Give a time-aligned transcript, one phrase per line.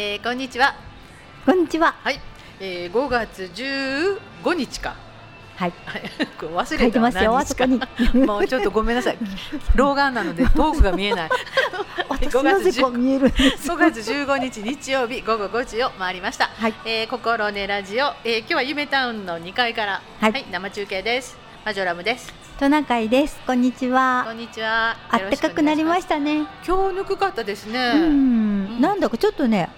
[0.00, 0.76] えー、こんにちは。
[1.44, 1.96] こんにちは。
[2.04, 2.20] はい、
[2.60, 4.94] えー、5月15日か。
[5.56, 5.72] はい。
[6.38, 7.32] 忘れてますよ。
[8.24, 9.18] もうちょっとごめんなさい。
[9.74, 11.30] 老眼なので遠くが見えない。
[12.10, 16.48] 5月10見える5月15日日曜日午後5時を回りました。
[16.56, 16.74] はい。
[16.84, 21.36] えー、心ねラジオ、えー、今日は夢タウンの2階から、はい、はい、生中継です。
[21.64, 22.32] マジョラムです。
[22.60, 23.40] トナカイです。
[23.44, 24.22] こんにちは。
[24.28, 24.96] こんにちは。
[25.10, 26.46] あったかくなりましたね。
[26.64, 27.94] 今日ぬくかったですね。
[27.96, 29.68] うん、なんだかちょっとね、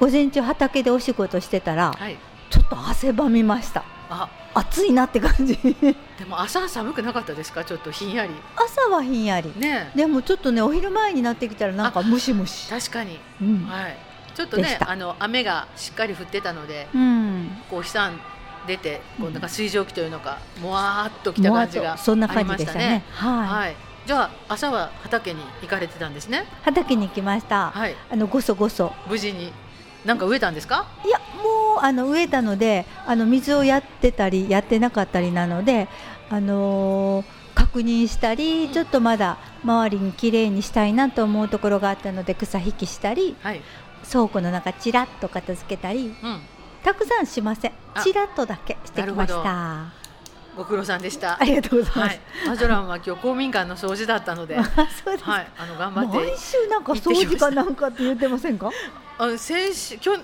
[0.00, 2.16] 午前中畑でお仕事してたら、はい、
[2.50, 3.84] ちょっと汗ばみました。
[4.10, 4.28] あ。
[4.56, 5.58] 暑いなって感じ。
[6.16, 7.64] でも朝寒くなかったですか？
[7.64, 8.30] ちょっとひんやり。
[8.54, 9.52] 朝はひんやり。
[9.56, 9.90] ね。
[9.96, 12.70] でもちょっとねお昼前になってきたらなんかムシムシ。
[12.70, 13.96] 確かに、うん、はい。
[14.32, 18.20] ちょっとねあの雨がしっかり降ってたので、うん、こう飛散
[18.68, 23.02] 出てこうなんか水蒸気というのか、もわっときた感じがそんな感じでしたね。
[23.10, 23.76] はい、はい。
[24.06, 26.46] じゃあ朝は畑に行かれてたんですね。
[26.62, 27.70] 畑に行きました。
[27.70, 27.96] はい。
[28.08, 28.92] あのごそごそ。
[29.08, 29.52] 無事に。
[30.04, 30.86] なんか植えたんですか？
[31.04, 35.88] いやもうあの植えたのであの水をやってたりやってなかったりなので、
[36.30, 43.60] あのー、確認したり、ちょっとまだ周りにきれいにしたいなと思うところがあったので草引きしたり、はい、
[44.10, 46.40] 倉庫の中ちらっと片付けたり、うん、
[46.82, 49.84] たくさんしませんちらっとだけしてきました。
[50.56, 51.36] ご苦労さんでした。
[51.40, 51.98] ありがとうございます。
[51.98, 54.56] はい、マジョランは今日公民館の掃除だったので、
[55.04, 56.16] そうですはい、あの頑張って。
[56.16, 58.70] 毎週なんか掃除かなんかって言ってませんか？
[59.18, 60.22] あ先週今日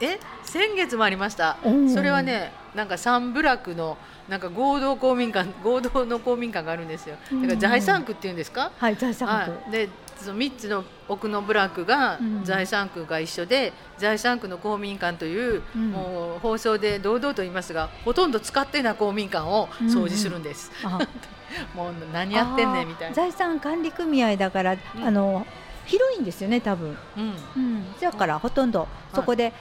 [0.00, 0.18] え？
[0.44, 1.56] 先月もありました、
[1.94, 3.96] それはねなんかサンブラックの
[4.28, 7.16] なんか合同公民館合同の公民館があるんですよ。
[7.30, 20.92] だから財産区っていうんですか、はい財産区、はい、でその3つの奥のブラックが財産区が一緒で、うん、財産区の公民館という、うん、もう放送で堂々と言いますがほとんど使ってない公民館を掃除するんです、うん。
[20.94, 21.00] うん、
[21.74, 23.14] もう何やってんねんみたいな。
[23.14, 25.46] 財産管理組合だから、あの
[25.92, 27.34] 広いんですよね多分、うん。
[27.54, 29.52] うん、だからほとんどそこで、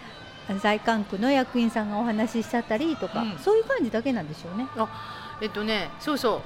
[0.62, 4.67] 在管区の役員さんがお話ししちゃったりとか、うん、そういう感じだけなんでしょうね。
[4.78, 6.38] あえっとねそうそ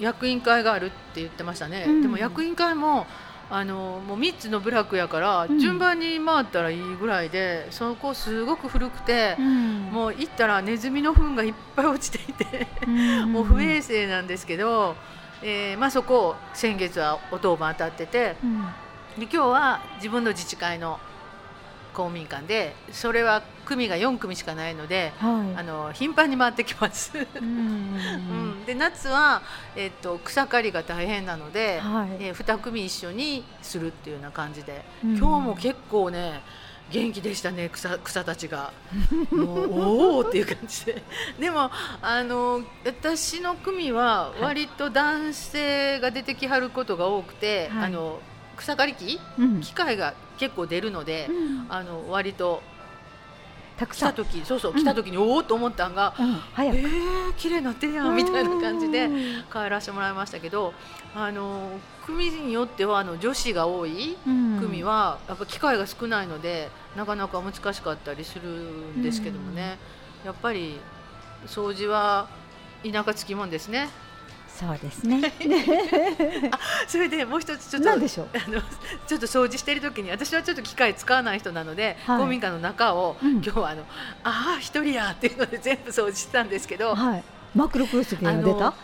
[0.00, 0.02] う。
[0.02, 3.06] 役員会があるって言ってましたね、うん、でも役員会も
[3.48, 12.66] あのもう3つのブラックやから、順番に回ったらいいぐらいでそこすごく古くて、うん、もう行ったらネズミの糞がいっぱい落ちていて
[13.26, 14.96] もう不衛生なんですけど。
[15.46, 18.64] えーまあ、そこを先月はお当番当たってて、うん、
[19.18, 20.98] で今日は自分の自治会の
[21.94, 27.12] 公民館でそれは組が4組しかないので、はい、あの頻繁に回ってきます。
[27.40, 29.42] うん、で夏は、
[29.76, 36.42] えーと、草刈りが大変なので、はい、えー、2組一緒にするっていうような感じで、今日も結構ね
[36.90, 38.72] 元気でしたね草草たちが。
[39.30, 41.02] もうおおっていう感じで。
[41.38, 41.70] でも
[42.02, 48.20] あの私の組は割と男性が出てきはることが多くて、はい、あの
[48.54, 52.62] 草刈り機、うん、機械が結構出るので、うん、あの割と
[53.76, 54.12] たくさん。
[54.12, 56.76] 来た時そうそう来た時に、おおと思ったんが、うん、早く。
[56.76, 59.08] えー、綺麗になってるやんみたいな感じで
[59.52, 60.74] 帰らせてもらいましたけど
[61.14, 61.70] あの
[62.06, 69.78] 組によってはあの女子が多い組はやっぱ機会が少ないのでなかなか難しかったりするんですけどもね、
[70.24, 70.78] やっぱり
[71.46, 72.28] 掃除は
[72.84, 73.88] 田舎つきもんですね。
[74.58, 75.20] そうですね。
[76.52, 78.28] あそれでもう一つちょっとあのちょっ
[79.20, 83.82] と掃除している時に私はちょっと機械使わない人なので、はい、公民館の中を、うん、今日はあの
[84.22, 88.74] ああ一人やっていうので全部掃除してたんですけど、はい、マクロ空席が出た？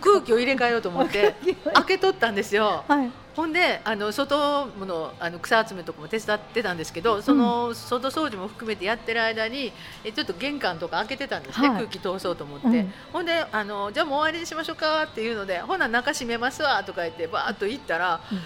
[0.00, 1.34] 空気を入れ替えようと思って
[1.74, 2.84] 開けとったんですよ。
[2.88, 3.10] はい。
[3.36, 9.72] ほんであの外のあの草集めとかも手伝ってたんですけどその外掃除も含めてやってる間に
[10.04, 18.20] えちょっと玄関とか開けてたんですね、はい、空気通そうと思って、うん、ほんであのじゃあもう終わりにしましょうかっていうのでほな中閉めますわとか言ってバーッと行ったら。
[18.32, 18.38] うん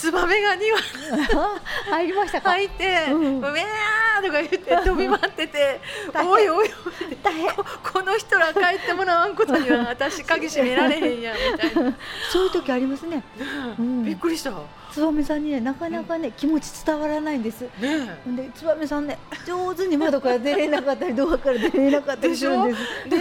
[0.00, 0.60] ツバメが2
[1.28, 1.60] 羽。
[1.92, 2.52] 入りましたか？
[2.52, 5.78] 入って、うん、ウェーとか言って 飛び回ってて
[6.14, 11.92] おいおいおいここの人ら帰ってもらわんことには私鍵閉められへんやみたいな。
[12.32, 13.22] そういう時ありますね、
[13.78, 14.52] うん、びっくりした。
[14.90, 17.70] ツバメさんにねなかなかね、うん、気持ち伝わらないんです、ね、
[18.26, 23.08] でツバメさんね上手に窓から出れなかったりドアから出れなかったりするんです。
[23.10, 23.18] で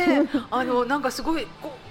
[0.49, 1.88] あのなんかすごいこう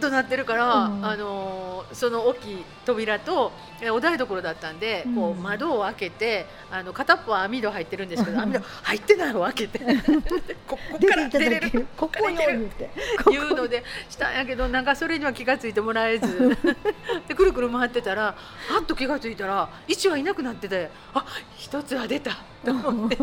[0.00, 3.52] となってるから、うん、あのその大きい扉と
[3.92, 9.78] お台所だったんで、うん、こう窓を開けてあの片っぽは網戸入ってるんですけど網戸入ってないを開けて。
[10.66, 11.86] ここから出れる。
[11.96, 12.90] ここに言って。
[13.30, 16.56] いうのでしたんやけどなんかそれには気が付いてもらえず。
[17.28, 18.34] でくるくる回ってたらは
[18.80, 21.24] っと気が付いたら1羽いなくなっててあ
[21.56, 23.18] 一つは出たと思って。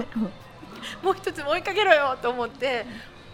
[1.01, 2.85] もう一つ追いかけろよと思って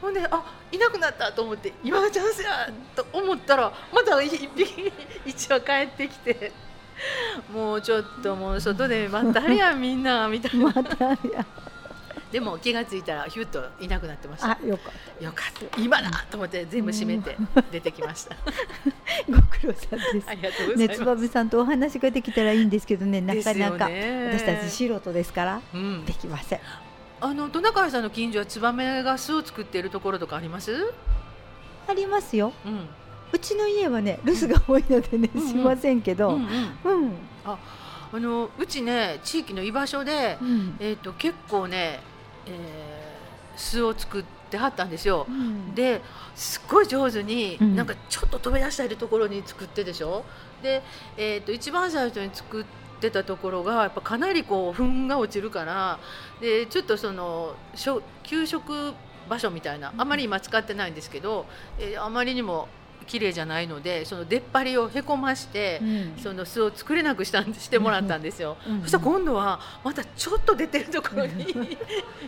[0.02, 4.92] ほんであいなくなったと思って今がチャンスやと思ったらまた一匹
[5.26, 6.52] 一羽帰ってきて
[7.54, 10.66] もうちょっともう外で待ったはりやんみんなみたいな。
[10.66, 11.18] またや。
[12.32, 14.52] でも気がついたらヒュッといなくなってました。
[14.52, 15.82] あよかっよかった。
[15.82, 17.36] 今だと思って全部閉めて
[17.72, 18.52] 出てきました、た
[19.28, 20.30] ご苦労さんです。
[20.30, 26.06] ありがとうございねます、つばめさんとお話ができたらいいんですけどねなかなか、私たち素人ですからうん。
[26.06, 26.60] で、きません
[27.22, 30.94] あのトナカイさんの近所はツバメが巣を作っているところとかあります？
[31.88, 32.54] ありますよ。
[32.66, 32.88] うん。
[33.32, 35.48] うちの家はね留守が多いのでね、うんうん。
[35.48, 36.42] しませんけど、ううん。
[36.42, 36.48] ん
[36.84, 37.14] うん。
[37.46, 37.60] あ
[38.14, 40.78] のうちね地域の居場所で、うん。
[40.80, 42.00] えー、と結構ね、
[42.46, 43.10] えー
[43.58, 45.26] 巣を作ってはったんですよ。
[45.28, 45.76] うん。
[45.76, 46.02] で
[46.34, 47.76] すっごい上手に、うん。
[47.76, 50.24] なんかちょっと飛び出したいところに作ってでしょ？
[50.64, 50.82] で、
[51.18, 52.70] えー、と一番最初に作って
[53.10, 56.00] たところがやっぱかなりこう糞が落ちるから
[56.42, 58.94] でちょっとそのしょ給食
[59.30, 61.46] 場所みたいなあまり今使ってないんですけど、
[61.80, 62.68] えーあまりにも
[63.10, 66.14] 綺麗じゃないのでその出っ張りをへこまして、うん。
[66.22, 68.56] その巣を作れなくしたんしてもらったんですよ。
[68.68, 68.82] うん。
[68.82, 71.78] そしたら今度はまたちょっと出てるところに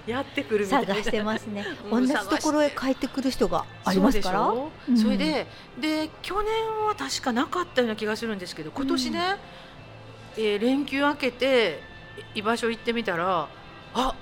[0.07, 0.95] やってくるみたいな。
[0.95, 1.65] 探してますね。
[1.91, 4.51] うん同じところへ帰ってくる人がありますから。
[4.97, 5.45] それで
[5.79, 6.51] で去年
[6.87, 9.19] は確かなかったような気がするんですけど今年ね、
[10.37, 11.81] えー連休明けて
[12.35, 13.47] 居場所行ってみたら
[13.93, 14.15] あ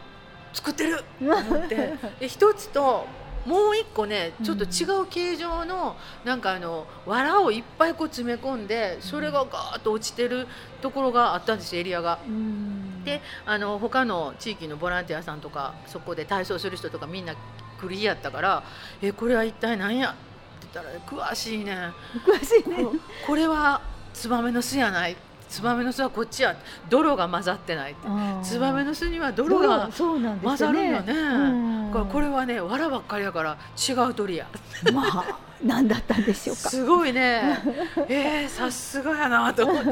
[0.54, 0.98] 作ってる！
[0.98, 1.94] と思って。
[2.20, 3.06] で一つと
[3.46, 5.96] もう一個ねちょっと違う形状の、
[6.26, 10.46] なんかあの藁をいっぱいこう詰め込んでそれがガーッと落ちてる
[10.82, 12.20] ところがあったんですよエリアが。
[12.28, 13.04] うん。
[13.06, 18.64] であの他の地域のボランティアさんとかそこで体操する人とかみんな来る日やったから
[19.02, 21.92] 「えこれは一体何や?」って言ったら「詳しいね。
[22.26, 22.84] 詳しいね。
[22.84, 22.94] こ
[23.26, 23.82] これは
[24.14, 25.16] ツバメの巣やない
[25.50, 26.56] ツバメの巣はこっちや。
[26.90, 28.07] 泥が混ざってない」って。
[28.44, 31.13] ツバメの巣には泥が混ざるんよね。
[31.13, 32.07] うん。
[32.12, 34.48] これはね藁ばっかりやから違う鳥や。
[34.94, 36.69] まあ何だったんでしょうか。
[36.69, 37.60] すごいね。
[38.07, 39.90] えー、さすがやなと思って。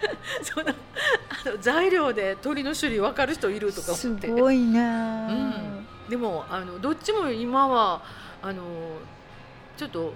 [0.42, 4.28] そのあの材料で鳥の種類分かる人いるとかす思って。
[4.28, 8.02] ごいね、うん、でもあのどっちも今は
[8.42, 8.62] あの
[9.76, 10.14] ちょっと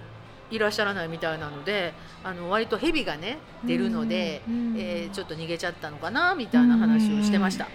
[0.51, 1.93] いらっしゃらないみたいなので
[2.23, 4.75] あの割と蛇がね出るので、うん。
[4.77, 7.67] えーちょっと逃げちゃったのかなみたいな話をしてました。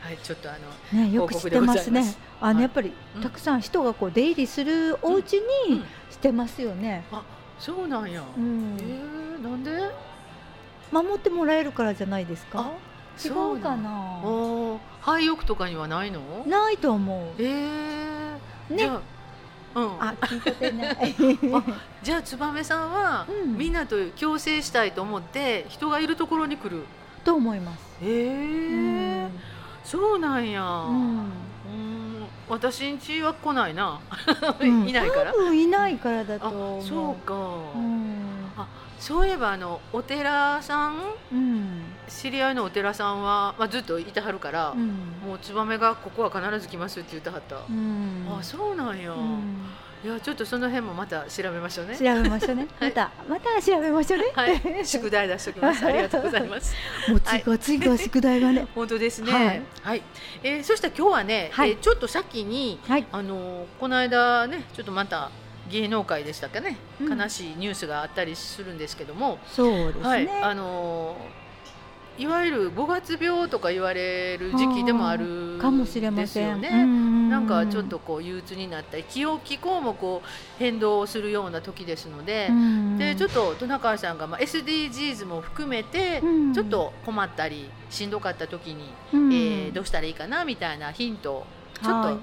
[0.00, 0.54] はい、ちょっとあ
[0.94, 2.04] のね、よく知ってますね。
[2.04, 2.62] すあの、はい。
[2.62, 3.22] やっぱりうん。
[3.22, 5.74] たくさん人がこう出入りするお家うん。
[5.74, 7.22] にしてますよね、あ
[7.58, 8.22] そうなんや。
[8.36, 8.76] うん。
[8.78, 9.90] えー、なんで？
[10.92, 12.70] 守ってもらえるからじゃないですか？
[13.18, 16.20] 違そうかなおー廃屋とかにはないの？
[16.46, 18.34] ないと思えー、
[18.70, 18.78] ね。
[18.78, 19.00] じゃあ、
[19.76, 21.14] うん、うあ聞いててない。
[22.02, 23.56] じゃあ燕さんは、うん。
[23.56, 26.84] みんなと共生したいと思って人がいるところに来る。
[27.24, 28.06] と思います、え。
[28.06, 29.30] ーうん。
[29.84, 30.62] そうなんや。
[30.62, 31.26] ううん。
[31.28, 31.32] ん
[32.48, 34.00] 私ん家は来ないな。
[34.60, 34.88] うん。
[34.88, 35.32] いないから。
[35.32, 35.36] 多。
[35.36, 37.34] 分いないからだとあ思う、そうか。
[37.74, 38.16] うん。
[38.98, 40.96] そういえばあのお寺さん
[41.32, 44.88] うん知り合いのお寺さんは、まあ、ずっといてはるから、うん。
[45.24, 47.56] もうツバメがここは必ず来ますって言ってはった。
[47.68, 48.26] うん。
[48.28, 49.64] あそうなんや、うん。
[50.04, 51.96] いやちょっとその辺もまた調べましょうね。
[51.98, 52.04] 調。
[52.04, 52.90] べましょうね、 はい。
[52.90, 55.84] またまた調べましょうね、はい、宿題出しておきます。
[55.86, 56.74] ありがとうございます。
[57.08, 58.66] もう次から次から宿題がね。
[58.74, 59.32] 本当ですね。
[59.32, 59.62] はい。
[59.82, 60.02] はい。
[60.42, 61.70] えーそしたら今日はね、はい。
[61.70, 63.06] えーちょっと先にはい。
[63.10, 65.30] あのーこの間ね、ちょっとまた
[65.70, 67.20] 芸能界でしたかね、うん。
[67.20, 71.45] 悲しいニュースがあったりするんですけども、そうですね、はい、あのー
[72.18, 76.48] いわゆる五月病とか言われる時期でもあるかもしれまですせん。
[76.50, 76.70] よね。
[76.70, 82.50] ななんかちょっとこう憂鬱になったり気を気候もこう変動するような時ですので、
[82.98, 86.54] でちょっっとトナカイさんが、まあ、SDGs も含めて、うん。
[86.54, 91.46] ちょっと困ったりしんどかった時に、と、えーどうしたらいいかなみたいなヒントを
[91.82, 92.14] ちょっはい。
[92.14, 92.20] と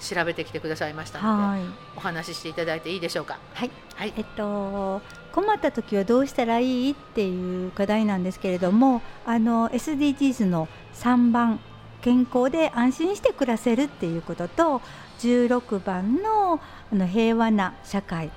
[0.00, 1.60] 調べてきてくださいましたので、はい。
[1.96, 3.38] お話ししていただいていいでしょうか？
[3.54, 3.70] はい。
[3.94, 4.14] はい。
[4.16, 5.02] えっと
[5.32, 6.90] 困った時はどうしたらいい？
[6.92, 11.60] っていう課題なんですけれどもあの SDGs の3番
[12.02, 14.80] 健康で安心して暮らせるっていうことと
[15.18, 18.30] 16番のあの平和な社会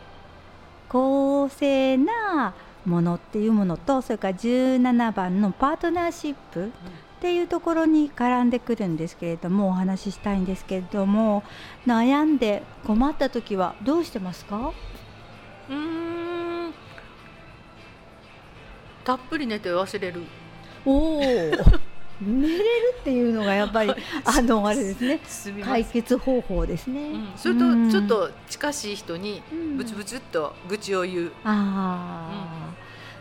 [0.90, 2.54] 公正な
[2.86, 6.72] ものっていうものとそれから17番のパートナーシップ
[7.24, 11.42] っていうところに絡んでくるんですけれどもお話ししたいんですけれども
[11.88, 14.74] 悩んで困った時はどうしてますか？
[15.70, 16.74] うーん。
[19.06, 20.24] たっぷり寝て忘れる。
[20.86, 23.94] おお寝れるっていうのがやっぱり
[24.26, 25.64] あのあれですね。
[25.64, 27.32] 解決方法ですね、うん。
[27.38, 29.42] それとちょっと近しい人に
[29.78, 31.32] ブツブツツっと愚痴を言う。
[31.46, 32.74] ああ、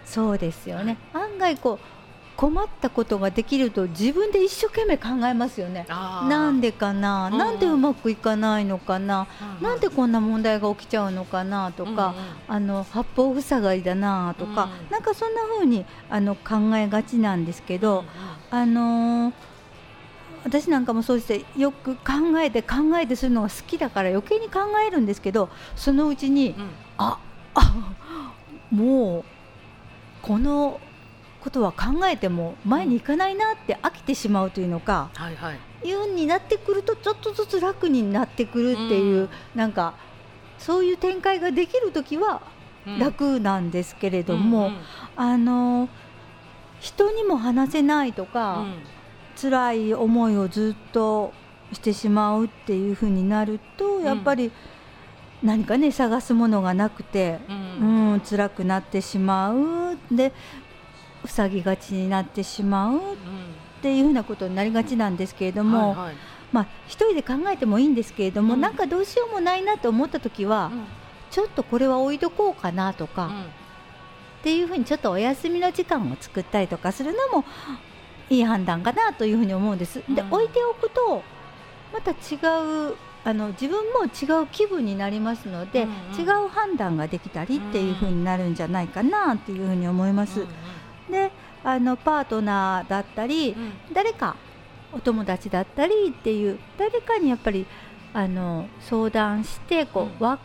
[0.05, 0.97] そうですよね。
[1.13, 2.02] 案外こう
[2.43, 5.87] 困ったことができると自分で一生懸命考えますよね。
[5.89, 9.29] なんでかな、うん、なんでうまくいかないのかな、
[9.61, 11.71] うん、なんでこんな問題が起きちゃうのかな？
[11.71, 12.05] とか、うんうん、
[12.49, 18.09] あの八方塞がりだなとか、うん、なんかそんな風にあに考えがちなんですけど、うんうん、
[18.51, 19.33] あのー
[20.45, 27.21] 私なんかもそうしてよく考えて考えてするのが好きだから余計に考えるんですけどそのうちに、うん、あ
[27.55, 27.85] あ
[28.73, 29.25] もう
[30.21, 30.81] この
[31.43, 39.95] ことは考えても前に行かないなって飽きてしまうというのか、はいはい、いうになってくるとちょっとずつ楽になってくるっていう、うん、なんか
[40.59, 42.43] そういう展開ができる時は
[43.01, 44.81] 楽なんですけれども、うんうん、
[45.17, 45.89] あの
[46.79, 48.75] 人にも話せないとか、うん、
[49.37, 51.33] 辛い思いをずっと
[51.73, 54.53] してしまうっていうふうになるとやっぱり、
[55.43, 57.41] 何かね探すものがなくて、
[57.81, 59.99] うん、うん、辛くなってしまう。
[60.11, 60.33] で
[61.25, 63.01] 塞ぎがちになってしまうっ
[63.83, 66.15] ていうふうなことになりがちなんですけれども、はいはい、
[66.53, 70.85] まあ一人で考えてもいいんですけれども、うん、なんかどうしようもないなと思った時は、うん、
[71.31, 73.45] ちょっとこれは置いとこうかなとか、うん、っ
[74.43, 77.45] ていうふうにちょっとお休みの時間を作ったりとかするのも
[78.31, 80.03] いい判断かなというふうに思うんです。
[80.09, 81.23] で置いておくと
[81.93, 82.15] また違
[82.91, 90.41] うあの自分も違う気分になりますので、うんうん、違う判断ができたりっていう風になるんじゃないかなっていう風に思います。
[90.41, 90.53] うんうん、
[91.13, 91.31] で
[91.63, 94.35] あのパートナーだったり、うん、誰か
[94.93, 97.67] お友達だったりっていう誰かにやっぱり
[98.13, 100.39] あの相談してこう、うん、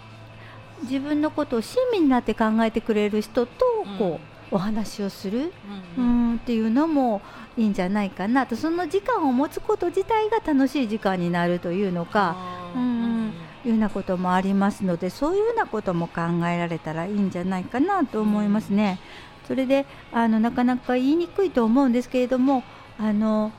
[0.83, 3.65] 自分のことを親身になって考えてくれる人と
[3.97, 4.19] こ
[4.51, 5.51] う、お話をする、
[5.97, 7.21] うん、っていうのも
[7.57, 8.45] いいんじゃないかな。
[8.45, 12.37] とその時間を持つこと自体が楽しい時間になるというのか、
[12.75, 13.33] うん、
[13.65, 18.99] いうようなこともありますのでそういうようなことも考えられたらいいんじゃないかなと思いますね。
[19.47, 22.63] それであのなかなか言いにくいと思うんですけれども
[22.99, 23.51] あの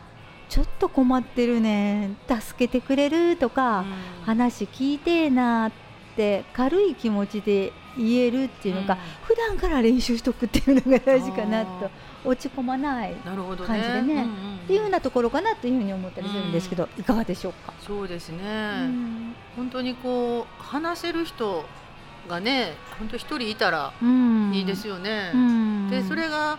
[0.48, 3.84] ちょっと困ってるね助けてくれるとか、
[4.24, 5.72] 話聞いてえなっ
[6.16, 11.90] て軽い気持ちで言えるっていうのが、うん、普段から練習しとくっていうのが大事かなと
[12.24, 17.74] 落ち込まない感じでね、ねうんうん、っていうようなところかなというふうに思ったりするんですけど、うん、いかがでしょうか？
[17.80, 18.44] そうですね、う
[18.88, 21.64] ん、本当にこう話せる人
[22.28, 23.92] がね本当一人いたら
[24.52, 25.32] いいですよね。
[25.90, 26.58] でそれが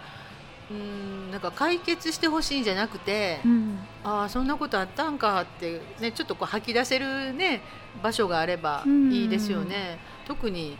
[0.71, 7.61] うんなんか解決してほしいんじゃなくて、うん、ああそんなことあったんかって、ね、ちょっとこう吐き出せる、ね、
[8.03, 9.97] 場所があればいいですよね。
[10.27, 10.77] 特に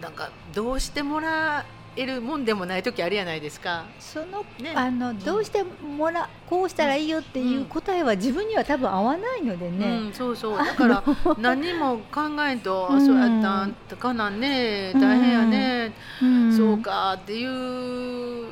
[0.00, 3.84] なんかどうしてもらえるもんでもない時あるやないですか。
[3.98, 9.86] その、ね、あのどうしてもら、こうしたらいいよっていう答えは自分には多分合わないのでね。
[9.86, 10.58] うん、そうそう。
[10.58, 11.04] だから
[11.38, 18.48] 何も考えんと、 うん、そうやったんかなんね大変やね、うん、そうかっていう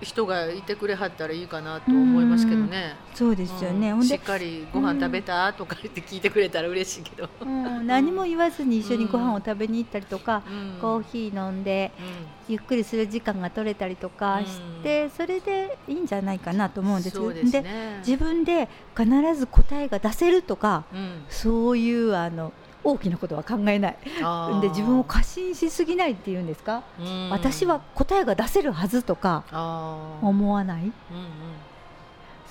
[0.00, 2.96] 人がいてくれはったらいいかなと思いますけどね。
[3.14, 11.92] うそうですよね、うん、しっかりご飯食べた、とか言って聞いてくれたら嬉しいけど、うん、何も言わずに一緒にご飯を食べに行ったりとか、うん、コーヒー飲んで、
[12.48, 17.16] ゆっくりする時間が取れたりとかして、それでいいんじゃないかなと思うんです。
[17.16, 17.32] よ。
[17.32, 20.84] で、ね、自分で必ず答えが出せるとか、
[21.28, 22.52] そういうあの
[22.86, 23.96] 大きなことは考えない。
[24.60, 26.82] で自分を過信しすぎないっていうんですか？
[27.30, 29.44] 私は答えが出せるはずとか
[30.22, 30.92] 思わない、うんうん、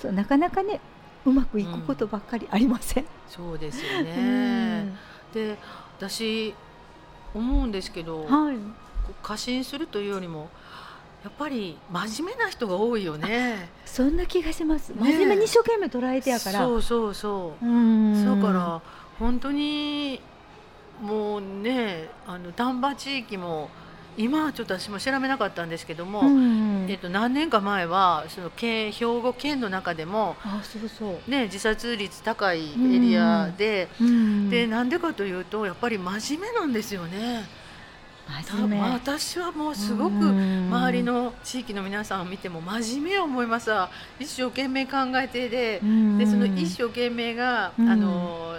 [0.00, 0.80] そうなかなかね
[1.24, 4.94] うまくいくことばっかりありません、うん、そうですよね、
[5.32, 5.56] で
[5.98, 6.54] 私
[7.34, 8.56] 思うんですけど、はい、
[9.22, 10.50] 過信するというよりも
[11.24, 13.68] やっぱり真面目な人が多いよね。
[13.84, 14.92] そんな気がします。
[14.94, 16.60] 真面目に一生懸命捉えてやから。
[16.60, 17.66] そうそうそう。
[17.66, 18.80] うだから
[19.18, 20.20] 本当に
[21.02, 23.68] もうねあの丹波地域も
[24.18, 31.30] 今はちょっと私も調べなかったんですけども、うんえっと、何年か前はその県兵庫県の中でもあそうそう。
[31.30, 33.88] ね、自殺率高いエリアで,、
[34.48, 37.44] でなんでかというとやっぱり真面目なんですよね。
[38.92, 43.70] 私はもうすごく周りの地域の皆さんを見ても真面目を思います
[44.18, 45.80] 一生懸命考えてで
[46.18, 48.56] でその一生懸命が、あの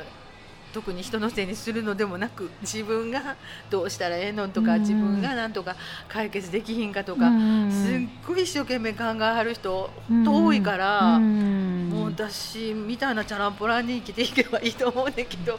[0.74, 3.36] 特に人のせいにするのでもなく自分が
[3.70, 5.76] どうしたらええのとか、自分がなんとか
[6.08, 7.32] 解決できひんかとか、
[7.72, 15.58] すっごい一生懸命考えはる人遠いから、もう私みたいなチャランポランに生きていけばいいと思うんだけど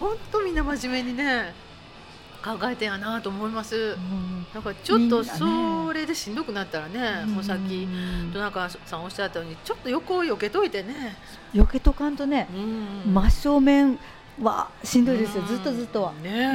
[0.00, 1.54] 本当みんな真面目にね
[2.44, 3.96] 考えてやなと思います。
[4.54, 7.86] だからちょっとそれでしんどくなったらね、もうさっき
[8.32, 11.16] 戸中さんおっしゃったようにちょっと横を避けといてね。
[11.52, 12.48] 避けとかんとね、
[13.04, 13.98] 真正面
[14.42, 16.12] はしんどいですよ、ずっとずっとは。
[16.22, 16.54] ね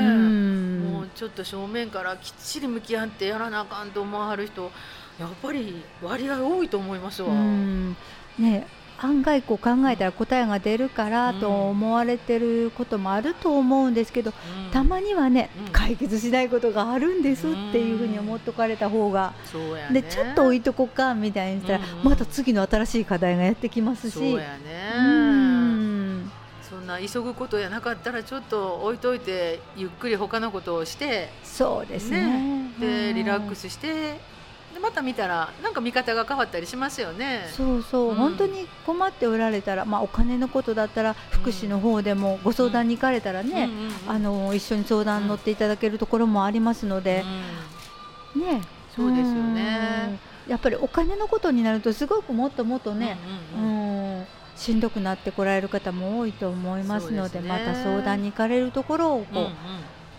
[0.92, 4.72] もうちょっと正面からきっちり向き合ってやらなあかんと思わはる人
[5.20, 7.30] やっぱり割合多いと思いますわ。
[7.30, 7.96] うん
[8.38, 8.68] ね
[9.04, 20.02] 案外こう考えたら答えが出るからと思われてることもあると思うんですけど、うんたまにはね、うん解決しないことがあるんですっていうふうに思っとかれた方が、そうやね。
[20.02, 24.14] でちょっと置いとこうかみたいにしたら、また次の新しい課題がやってきますし。
[24.14, 25.51] そうやね。
[27.00, 32.72] な急ぐことやなかったらちょっと置いといてゆっくり他のことをしてそうですね。
[32.80, 34.20] でリラックススして
[34.74, 37.42] でまた見たらなんか見方が変わったりしますよね。
[37.56, 38.16] そうそう、うん。
[38.16, 43.72] 本当に困っておられたら、まあ、お金のことだったら福祉の方でもご相談に行かれたらね、うん。
[43.72, 47.24] うんうんあの一緒に相談に乗っていただけるところもありますので、
[48.36, 48.62] ね。
[48.96, 50.20] そうですよね。
[50.46, 50.52] うん。
[50.52, 53.18] やっぱりお金のことになるとすごくもっともっとうんね、
[53.56, 54.18] うんうんうん。
[54.20, 54.26] うん
[54.62, 57.48] しんどくなってこられる方も多いと思いますのでね。
[57.48, 59.54] また相談に行かれるところをこう、うんうん。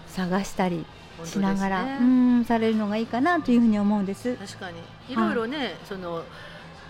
[0.09, 0.85] 探したり
[1.17, 4.35] 本当しながら、ねうんされるのがいいかなというふうに思うんです。
[4.35, 4.79] 確かに。
[5.09, 6.25] いろいろね、その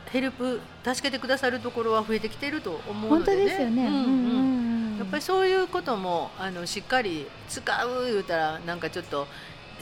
[0.07, 3.51] ヘルプ助けてくださるところは増えてきていると思う本当のでね。
[3.51, 3.87] ですよね。
[3.87, 4.05] うんうんう
[4.95, 4.99] ん。
[4.99, 9.27] やっぱりそういうこともあのしっかり使う言うたらなんかちょっと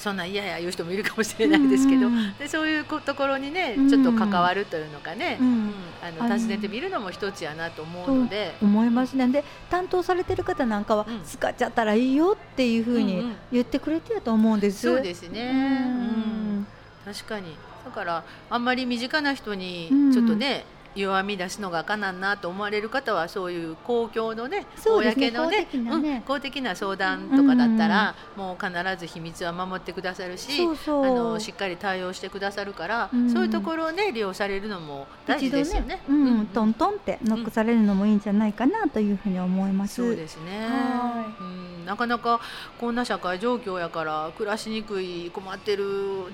[0.01, 2.17] そんなん嫌や言う人もいるかもしれないですけど、うん。
[2.17, 3.89] うんでそういうこところにねうん。
[3.91, 5.47] ちょっと関わるというのかね、うん。
[5.47, 5.75] うん。
[6.03, 8.55] ああのの訪ねてみるのも一つやなと思うので。
[8.63, 9.29] 思いますね。
[9.29, 11.23] で担当されてる方なんかは、うん。
[11.25, 13.37] 使っちゃったらいいよっていうふうにうんうん。
[13.53, 14.81] 言ってくれてると思うんです。
[14.81, 16.61] そうですね、ううん。
[16.61, 16.67] ん。
[17.05, 17.55] 確かに。
[17.85, 20.13] だからあんまり身近な人にうん。
[20.13, 20.65] ちょっとね、
[20.95, 24.67] 弱み出すのがあかなんなと思われる方はそういう公共のねね。
[24.85, 26.17] 公のね公的なね。
[26.17, 33.31] うん公的な相談とかだったら、もう必ず秘密は守ってくださるしあのしっかり対応してくださるから、うん。
[33.31, 36.03] そういうところをね利用されるのも大事ですよね。
[36.09, 36.25] うん。
[36.25, 39.97] うんトントンってノックされるのもいいんじゃないかなというふうに思います。
[39.97, 40.67] そうですね。
[40.67, 41.43] は、う
[41.83, 42.41] ん、なかなか
[42.79, 45.85] こんな社会状況やから暮らしにくい困ってる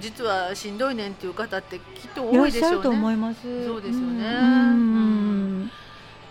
[0.01, 1.83] 実はしんどいねんっていう方ってきっ
[2.15, 3.15] と多いでしょうしゃると思ね。
[3.15, 3.67] います。
[3.67, 5.71] そうですよねうん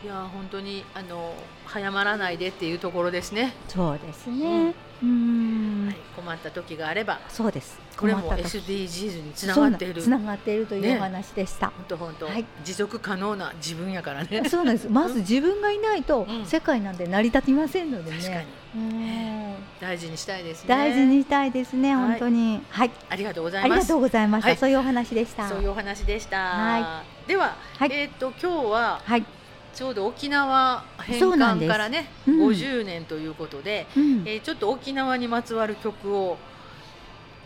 [0.05, 1.33] いや本当にあの
[1.65, 3.53] 早まらないでっていうところですね。
[3.67, 4.75] そうですね。
[5.01, 7.79] うんはい、困った時があればそうです。
[7.97, 10.03] これも SDGs につながっている。
[10.03, 11.67] つながっているといねうお話でした。
[11.75, 14.47] 本当本当、はい持続可能な自分やからね。
[14.47, 14.87] そうなんです。
[14.93, 18.29] まず自分がいないとうん世界なんて成り立ちませんので確か
[18.75, 20.67] に大事にしたいですね。
[20.67, 21.95] 大事にしたいですね。
[21.95, 22.61] はい本当に。
[22.69, 22.91] はい。
[23.09, 23.99] ありがとうございますありがとう。
[24.01, 24.49] ございました。
[24.49, 25.49] はいそういうお話でした。
[25.49, 26.37] そういうお話でした。
[26.37, 27.89] はでは、はい。
[27.91, 29.25] えっ、と今日ははい。
[29.73, 32.47] ちょうど沖縄返還からね、うん。
[32.47, 34.23] 50年ということで、うん。
[34.25, 36.37] えーちょっと沖縄にまつわる曲を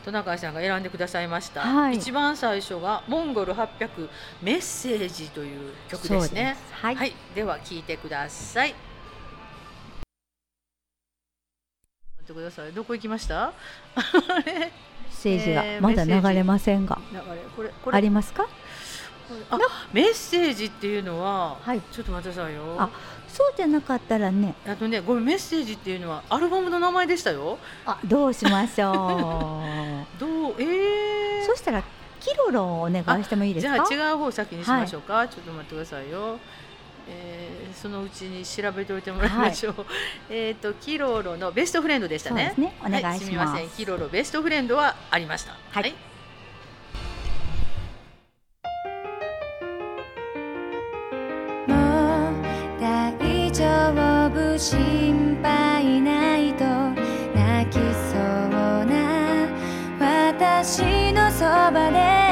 [0.05, 1.95] トナカイさんが選んでくださいました、はい。
[1.95, 4.09] 一番最初がモンゴル800
[4.41, 6.55] メッセージという曲ですね。
[6.55, 6.73] です。
[6.73, 6.95] はい。
[6.95, 8.73] はい、では聞いてください。
[12.17, 12.71] 待ってください。
[12.73, 13.53] どこ行きました？
[13.95, 14.03] あ
[14.45, 14.71] れ
[15.09, 17.21] 政治えーがまだ流れませんが、流れ
[17.55, 18.47] これこれありますか？
[19.49, 19.57] あ
[19.93, 22.89] メッセージっていうのは、はいちょっと待ってくださいよあ
[23.27, 27.59] そうじゃなかったらね、あとね、ごめんメッセージっていうのはアルバムの名前でしたよ。
[27.85, 28.91] あどうしましょ
[30.19, 31.43] どう、えう。
[31.43, 31.83] ー、そしたら
[32.19, 33.83] キロロをお願いしてもいいですじか？
[33.83, 35.27] ゃあ違う方先にしましょうか。
[35.27, 36.39] ちょっと待ってくださいよ。
[37.07, 39.85] えー、そのうちに調べておいてもらいましょう。
[40.29, 42.53] えっとキロロのベストフレンドでしたね。
[42.55, 43.69] そうですねお願いしますはすみません。
[43.69, 45.55] キロロベストフレンドはありました。
[45.71, 45.93] はい
[54.33, 56.63] 夫心配ないと
[57.33, 59.47] 泣きそうな
[59.99, 62.28] 私のそばで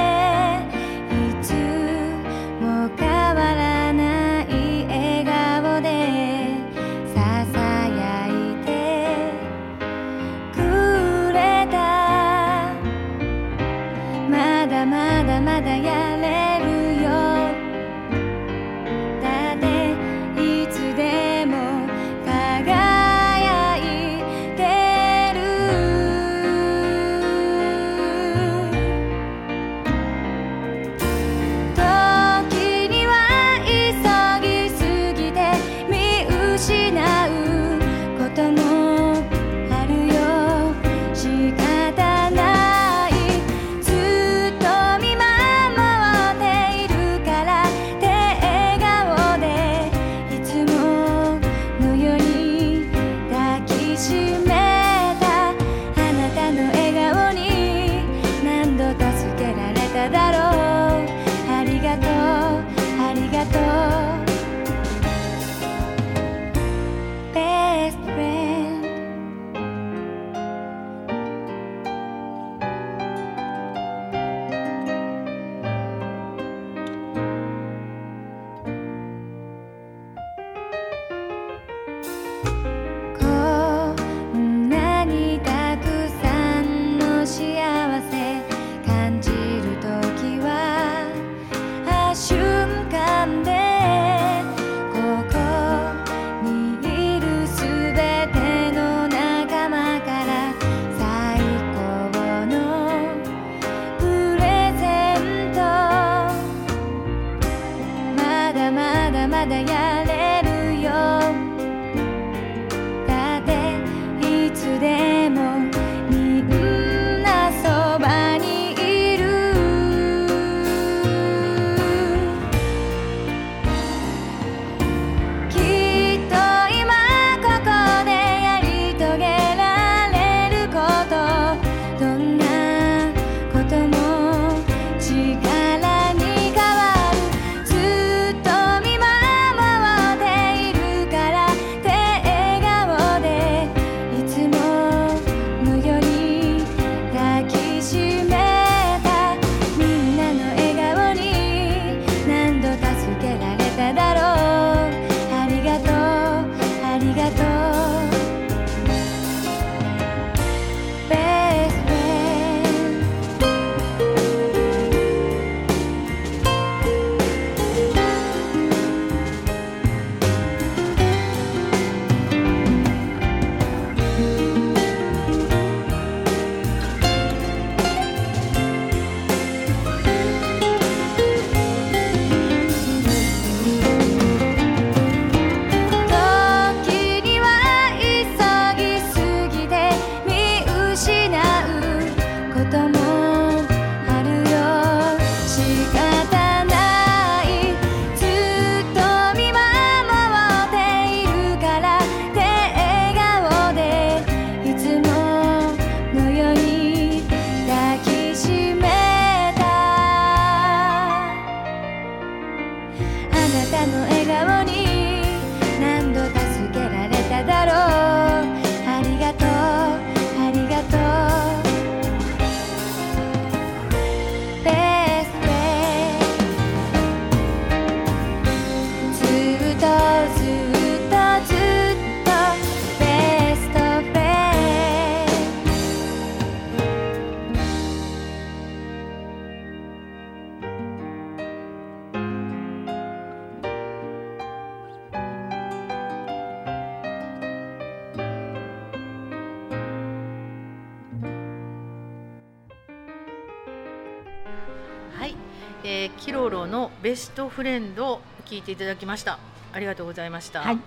[255.89, 259.39] えー、キロロのベストフレンドを聞いていただきました。
[259.71, 260.59] ありがとうございました。
[260.59, 260.79] はい。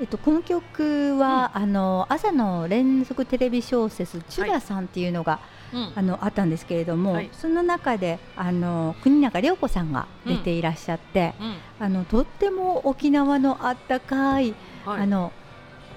[0.00, 5.40] えっと、この曲は、あの朝の連続テレビ小説「チュラさん」っていうのが、
[5.74, 5.92] うん。
[5.96, 7.30] あのあったんですけれども、はい。
[7.32, 14.54] その中であの国中涼子さんが出ていらっしゃって、うん、あのとっても沖縄のあったかい、
[14.86, 15.32] はい、あの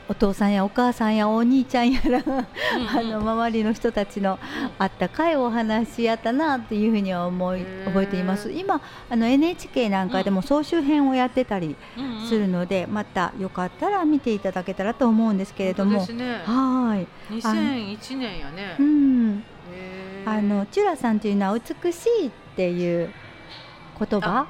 [0.09, 4.37] お父さんやお母さんやお兄ちゃんやら、あの周りの人たちの
[4.77, 8.51] あったかいお話やったなっていうふうには思い覚えています。
[8.51, 11.75] 今あの NHK なんかでも総集編をやってたり
[12.27, 15.99] するので、またよかったら見ていただけたらと思うんですけれども。
[15.99, 18.75] はい、2001年やね。
[20.25, 23.09] あのチュラさんというのは美しいっていう
[23.99, 24.47] 言葉、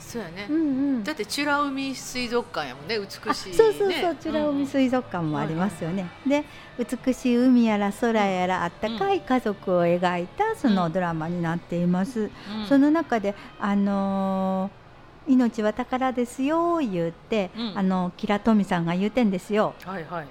[0.00, 0.46] そうやね。
[0.48, 0.52] う。
[0.52, 0.60] んう
[0.98, 1.04] ん。
[1.04, 6.10] だって美ら海水族館やもんね美あしい、ね、そうそうそう、美ら海水族館もありますよね。
[6.26, 6.44] で、
[6.78, 12.20] 美しい海やら空やらあったかい家族を描いたそのドラマになっています。
[12.20, 12.66] うん。
[12.66, 14.80] その中であのー
[15.28, 17.78] 命は宝ですよ言って、うん。
[17.78, 19.74] あのキラトミさんが言うてんですよ。
[19.84, 20.26] はいはい。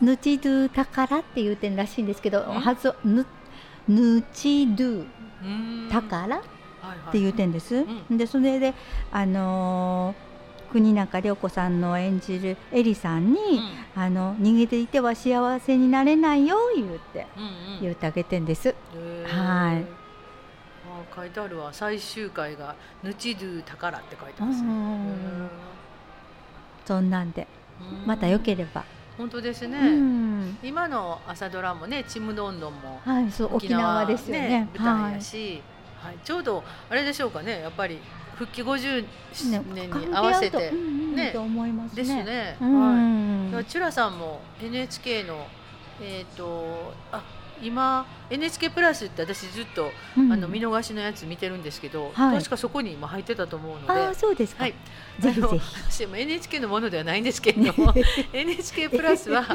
[0.00, 2.44] ぬちどゥ宝って言うてんらしいんですけど、ん。
[2.60, 3.26] 発音ぬ
[3.88, 5.04] ぬちど
[5.90, 6.42] 宝？
[7.08, 7.86] って言うてんです。
[8.10, 8.74] うでそれで
[9.12, 10.26] あのー
[10.66, 13.38] 国中涼子さんの演じるエリさんに、
[13.94, 14.02] うん。
[14.02, 17.46] あの逃げていては幸せになれないよ言うてうんう
[17.78, 17.80] ん。
[17.80, 18.68] 言うてあげてんです。
[18.68, 18.76] はい。
[19.26, 19.82] あ
[21.14, 21.72] 書いてあるわ。
[21.72, 24.68] 最終回が「ぬちどゥ宝」って書いてますね。
[24.68, 25.48] うん
[26.84, 27.46] そんなんで。
[28.06, 28.84] またよければ。
[29.16, 30.58] 本当ですね、うん。
[30.62, 34.68] 今の朝ドラもね「ちむどんどん」もはい、そう沖縄ですよね。
[34.76, 35.75] 舞台やし、はい
[36.24, 37.98] ちょうどあれでしょうかねやっぱり
[38.36, 39.02] 復帰50
[39.50, 41.30] ね年に合わせて、関係あるとうんうんね。
[41.32, 42.02] と思いますね。
[42.02, 42.64] ですね、う
[43.54, 43.64] はい。
[43.64, 45.46] チュラさんも NHK の
[46.00, 47.22] えっ、とあ
[47.62, 50.30] 今 NHK プラスって私ずっと、うん。
[50.32, 52.38] あの見逃しのやつ見てるんですけど、はい。
[52.38, 53.92] 確かそこに今入ってたと思うので。
[53.92, 54.64] ああそうですか。
[54.64, 54.74] はい。
[55.18, 55.60] ぜひぜあのひ。
[55.90, 57.94] 私も NHK のものではないんですけれども
[58.32, 59.46] NHK プラスは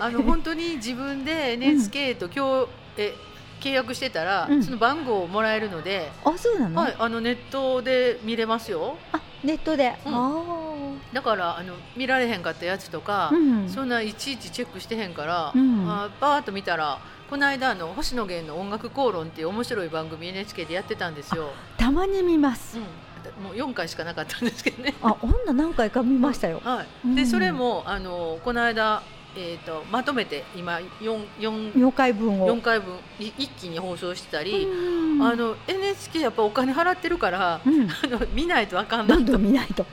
[0.00, 3.14] あの本当に自分で NHK と今日、え
[3.60, 6.80] 契約してたら、うんその番号をもらえるので、あそうなの？
[6.80, 9.94] はい、あのネットで見れますよあネットで。
[10.04, 10.70] うんあ
[11.12, 13.68] だからあの見られへんかったやつとかあ。、うん。
[13.68, 21.50] そんないちいちチェックしてへんから、うんあバーッと見たらこの間あの星野源の音楽口論っていう面白い番組 NHK でやってたんですよ。
[21.78, 22.78] たまに見ます。
[22.78, 24.94] うん、もう4回しかなかったんですけどね。
[25.02, 26.60] あ女何回か見ましたよ。
[26.64, 29.02] はい、うんでそれもあのこの間、
[29.36, 32.48] えー、とまとめて今 4, 4, 4回分を。
[32.48, 39.82] 4回分い一気に放送してたり、うんあの NHK やっぱお金払ってるから、うん あの見ないとあかんなとどんどん見ないと。
[39.82, 39.86] い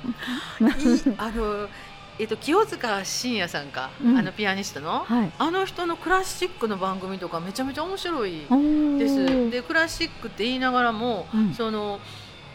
[1.17, 1.67] あの、
[2.19, 5.31] えー、と清塚信也さんか、うんあのピアニストの、はい。
[5.37, 8.31] あの人のクラシックの番組とかめちゃめちゃ面白い
[8.97, 9.51] です。
[9.51, 11.99] でクラシックって言いながらも、うんその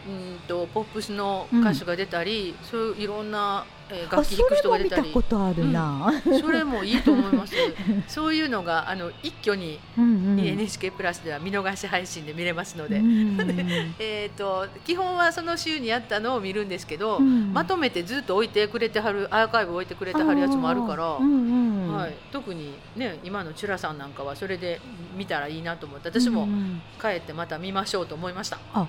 [0.05, 5.11] うんとポップスの歌手が出たり、そういういろんな、えーあ楽器弾く人が出たり。
[5.13, 6.13] それも見たことあるな。
[6.41, 7.53] それもいいと思います。
[8.07, 10.39] そういうのがあの一挙にうんうん。
[10.39, 13.37] NHK プラスでは見逃し配信で見れますので、うん
[13.99, 17.53] えっ、と基本はその週にやったのを見るんですけど、うん。
[17.53, 21.17] まとめてずっと置いてくれてはるアーカイブ置いてくれてはるやつもあるから。
[21.19, 21.93] うんうん。
[21.95, 24.81] はい、特にね今のチュラさんなんかはそれで
[25.15, 26.81] 見たらいいなと思って私もうんうん。
[26.99, 28.87] 帰ってまた見ましょうと思いました、あ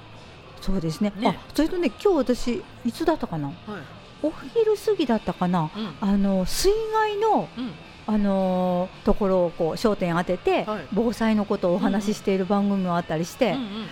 [0.61, 1.13] そうですね。
[1.17, 1.37] ね。
[1.39, 3.49] あそれとね今日私いつだったかな？
[3.49, 3.57] はい
[4.27, 5.71] お昼過ぎだったかな？
[5.77, 5.95] うん。
[6.01, 7.71] あの水害のうん。
[8.07, 10.87] あのーところをこう焦点当てて、はい。
[10.93, 13.87] 防災のことをお話ししている番組もあったりして、うんうん。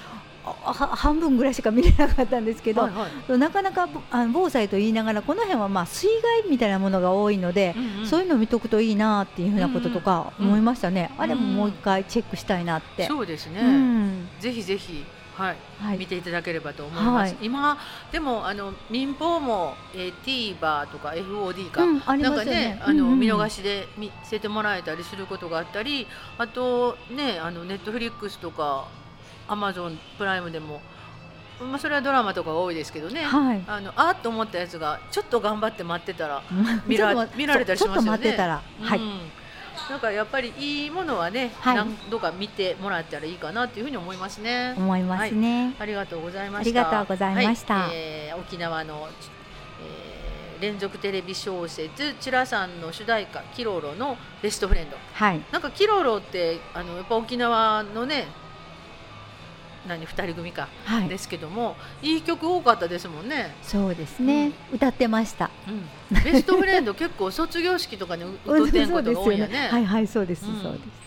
[0.44, 3.38] 半分ぐらいしか見れなかったんですけど、はいはい。
[3.38, 8.06] なかなかぼあの防災と言いながらこの辺はまあ水害みたいなものが多いので、うんうん。
[8.06, 11.54] そういうのを見とくといいなっていうふうなこととかうんうん思いましたね、あれもうん。
[11.54, 13.06] もう一回チェックしたいなって。
[13.06, 14.28] そうですね、うん。
[14.40, 15.06] ぜひぜひ
[15.42, 15.98] はい、はい。
[15.98, 17.44] 見ていただければと思います、はい。
[17.44, 17.78] 今
[18.12, 22.60] でもあの民放も、えー、TVer とか FOD か、うんありなんかますよね。
[22.74, 26.06] ね、あの、うんうん見逃しで見せてもらえたりすることがあったり、
[26.38, 28.88] あとね、あのネットフリックスとか
[29.48, 30.80] アマゾンプライムでも、
[31.60, 33.22] まあそれはドラマとかが多いですけどね。
[33.22, 33.62] はい。
[33.66, 36.42] あのあーっと思ったやつがちょっと頑張って待ってたら、
[36.86, 37.96] 見ら見られたりしますよね。
[37.96, 38.98] ちょっと待ってたら、はい。
[38.98, 39.20] うん、
[39.90, 44.74] なんかやっぱりいいものはね、はい何度か見てもらったらいいかなというふうに思いますね。
[44.76, 45.74] 思いますね。
[45.78, 46.80] ありがとうございました。
[46.80, 49.08] ありがとうございましたはいえー沖縄の、
[49.80, 50.12] えー
[50.62, 54.96] 連続テレビ小説「チュラさん」の主題歌「キロロ」のベストフレンド。
[55.12, 58.28] はい、なんかキロロってあのやっぱ沖縄のね
[59.86, 63.54] 何二人組か、はいですけどもいい曲多かったですもんね。
[63.62, 65.50] そうですね、歌ってました。
[65.68, 65.70] う
[66.14, 69.68] ん、ベストフレンド結構卒業式とかに 歌ってんことが多いよね。
[69.70, 71.01] はいはいそうです、うんそうです。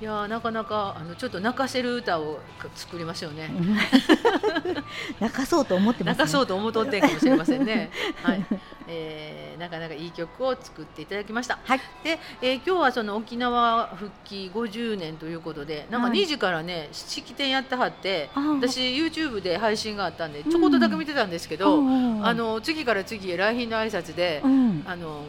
[0.00, 2.40] いやーなかなかあのちょっと泣かせる歌を
[2.74, 3.48] 作りましょうね。
[5.20, 6.18] 泣かそうと思ってます、ね。
[6.18, 7.90] 泣かそうと思うとってんかもしれませんね。
[8.22, 8.44] はい、
[8.88, 11.58] えー、なかなかいい曲を作っていただきました。
[11.62, 11.80] はい。
[12.02, 18.30] で、えー、今日はその沖縄復帰50年ということで、なんかはい2時からね、式典やってはって、
[18.60, 25.22] 私 YouTube で配信があったんで、ちょこっとだけ見てたんですけど、うんあ、の次から次へ来賓の挨拶で、うん、あの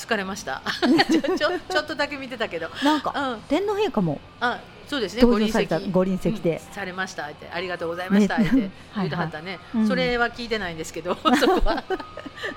[0.00, 0.62] 疲れました。
[1.10, 4.58] ちょちょちょっとだけ見てたけど、なんかうん、天皇陛下もあ、
[4.88, 5.22] そうですね。
[5.22, 5.90] ご臨席。
[5.90, 6.74] ご臨席で、うん。
[6.74, 7.48] されましたって。
[7.52, 8.50] ありがとうございましたっねて。
[8.56, 9.86] はい言うてはったね、うん。
[9.86, 11.84] それは聞いてないんですけど そこは。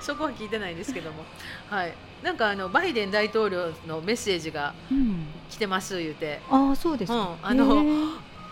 [0.00, 1.24] そこは聞いてないんですけども。
[1.68, 1.94] はい。
[2.22, 6.40] なんかあのバイデン大統領のメッセージがうん、来てます言うて。
[6.50, 7.84] ああそうですあの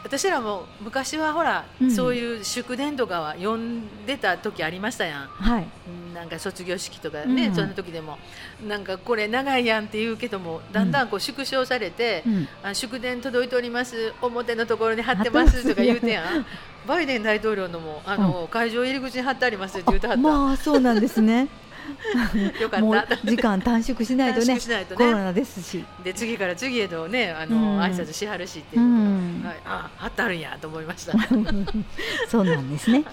[0.04, 1.90] 私らも昔はほら、うん。
[1.90, 5.26] そういう祝電とかは読んでた時ありましたやん。
[5.26, 5.66] はい。
[5.86, 8.18] うんなんか卒業式とかね、うんその時でも。
[8.66, 16.46] なんかこれ長いやんって言うけどもだんだんこう縮小されて、うん、あ祝電届いております表のところに貼ってますとか言うてやん。
[16.86, 21.48] バイデン大統領のもあの、会場入り口に貼ってありますって言うてはった、まあそうなんですね。
[22.60, 24.86] よかもうった時間短縮しないとねね。
[24.94, 25.84] コロナですし。
[26.04, 27.80] で次から次へとねあの、うん。
[27.80, 31.12] 挨拶しはるしってういう、ん、はい、あ貼ってあるんやと思いました。
[32.28, 33.04] そうなんですね。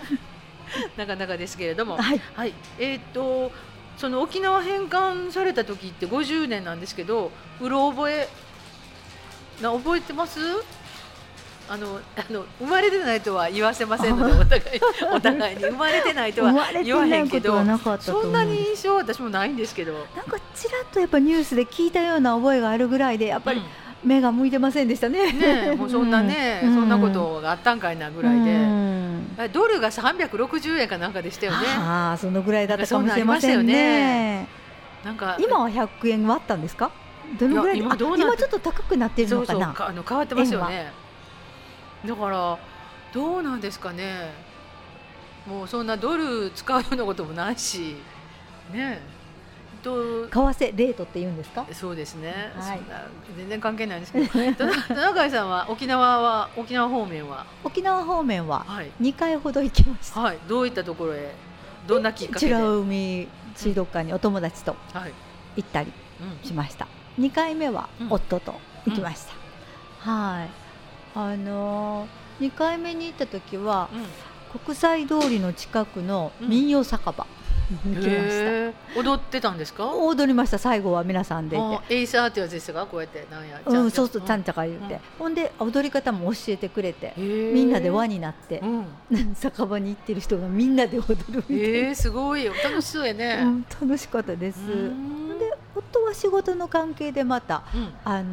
[0.97, 1.97] なかなかですけれども。
[1.97, 2.21] はい。
[2.36, 2.53] はい。
[2.77, 3.51] えーっと
[3.97, 8.29] その沖縄返還された時って50年なんですけどうろ覚え
[9.62, 10.39] な覚えてます？
[11.71, 14.63] あのあの生まれてないとは言わせませんのでお互い
[15.13, 15.63] お互いに。
[15.63, 16.51] 生まれてないとは
[16.84, 17.63] 言わへんけど
[17.99, 19.93] そんなに印象は私もないんですけど。
[20.15, 23.65] なんかちらっとやっぱニュースで聞いたような覚えがあるぐらいでやっぱりうん。
[24.01, 25.32] 目が向いてませんでしたね。
[25.34, 26.73] ねえもうそんなね、うん。
[26.73, 29.36] そんなことがあったんかいなぐらいで、うん。
[29.38, 31.67] あドルが360円かなんかでしたよね。
[31.77, 34.47] ああそのぐらいだったかもしれませんね。
[35.03, 36.91] なんか今は100円割ったんですか？
[37.39, 39.73] どのぐらい今ちょっと高くなってるそうそうのかな。
[39.73, 40.91] かあの変わってますよね
[42.05, 42.57] だから
[43.13, 44.31] どうなんですかね。
[45.47, 47.95] もうそんなドル使うようなこともないし
[48.71, 49.01] ね。
[49.81, 51.65] と為替レートって言うんですか？
[51.71, 52.81] そうですね、はい。
[53.38, 54.27] 全然関係ないんですけど。
[54.53, 57.45] 田田中井さんは沖縄は沖縄方面は？
[57.63, 60.19] 沖縄方面ははい、2回ほど行きました。
[60.19, 61.33] はい、どういったところへ？
[61.88, 64.75] どんなきっかけで、美らはい海水族館にお友達と
[65.55, 65.91] 行ったり
[66.43, 66.47] うん。
[66.47, 66.85] しました。
[67.17, 68.07] 2回目はうん。
[68.12, 69.25] 夫と行きまし
[70.03, 70.12] た。
[70.12, 70.49] はい。
[71.15, 74.05] あのー、2回目に行った時はうん。
[74.65, 77.27] 国際通りの近くの民謡酒場、
[77.85, 78.99] 行きました。
[78.99, 79.91] 踊ってたんですか？
[79.93, 81.63] 踊りました最後は皆さんでいて。
[81.63, 82.87] あエイサーってやつですか？
[82.87, 84.99] こうやってなんやうん、そうそう、ちゃんちゃか言って、うん。
[85.19, 88.59] ほんで踊り方も教えてくれて、みみんなで輪になって。
[88.63, 89.35] う、ん。
[89.35, 92.53] 酒場に行ってる人がみんなで踊るみたいな、えー、すごいよ。
[92.63, 93.39] 楽しそうやね。
[93.43, 94.61] うん、楽しかったです。
[94.61, 95.37] うん。
[95.37, 97.93] で夫は仕事の関係でまたうん。
[98.03, 98.23] あ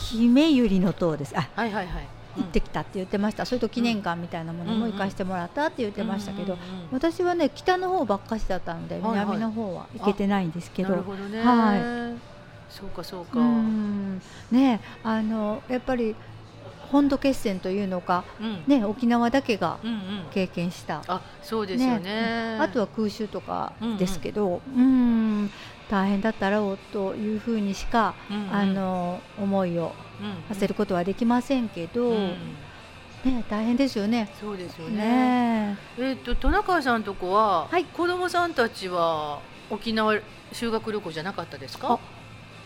[0.00, 1.36] の姫百合の塔です。
[1.36, 2.08] あはいはいはい。
[2.36, 12.16] 行ってきたって言ってました、それと記念館みたいなものも行かしてもらったって言ってましたけど、うんうんうん私はね北の方ばっかしだったので南の方は行けてないんですけど、は
[12.68, 13.40] そうかそうか。
[13.40, 14.20] うん。
[14.50, 16.14] ねあのやっぱり
[16.90, 18.64] 本土決戦というのか、うん。
[18.66, 20.00] ね、沖縄だけがうんうん。
[20.32, 22.58] 経験した、あそうですよね。
[22.60, 25.50] あとは空襲とかですけど、うん
[25.90, 28.52] 大変だったろうというふうにしか、うんうん。
[28.52, 32.28] あの思いをうんさせることはできませんけど、うん
[33.24, 34.28] ね、大変ですよね。
[34.40, 34.96] そうですよね。
[34.96, 36.12] ねえ。
[36.12, 37.84] っとトナカイさんとこははい。
[37.84, 40.18] 子供さんたちは沖縄
[40.52, 41.94] 修学旅行じゃなかったですか？
[41.94, 41.98] あ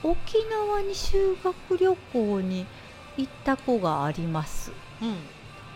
[0.02, 2.66] 沖縄に修学旅行に
[3.16, 4.72] 行った子があります。
[5.02, 5.16] うん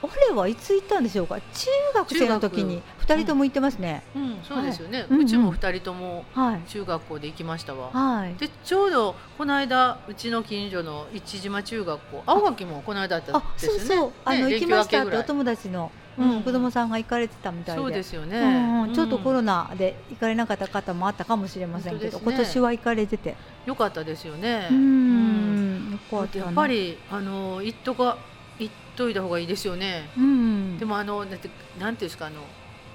[0.02, 1.36] あれはいつ行ったんでしょうか？
[1.40, 4.38] 中学生の時に2人とも行ってますね、うん。
[4.42, 5.06] そうですよね。
[5.08, 5.22] うんうん。
[5.22, 6.60] うちも二人ともはい。
[6.68, 7.90] 中学校で行きましたわ。
[7.92, 8.34] はい。
[8.36, 13.78] でちょうどこの間うちの近所の市島中学校青垣もこの間だったあんですよね。
[13.80, 15.02] そうそう、あのね行きました。
[15.04, 17.80] ってお友達の、ううんん子供さんが行かれてたみたいで。
[17.82, 18.94] そうですよね、うんうん。
[18.94, 22.24] ちょっとコロナナで行かれなかった方もあったかもしれませんけど、ね。
[22.24, 24.68] 今年は行かれてて、良かったですよね。
[24.70, 25.88] ううん。
[25.88, 26.44] ん、よかったな。
[26.46, 28.18] やっぱ、りあの行っとか
[28.58, 30.08] 行っといた方がいいですよね。
[30.16, 32.42] うん、でもあのだってなんていうんですかあの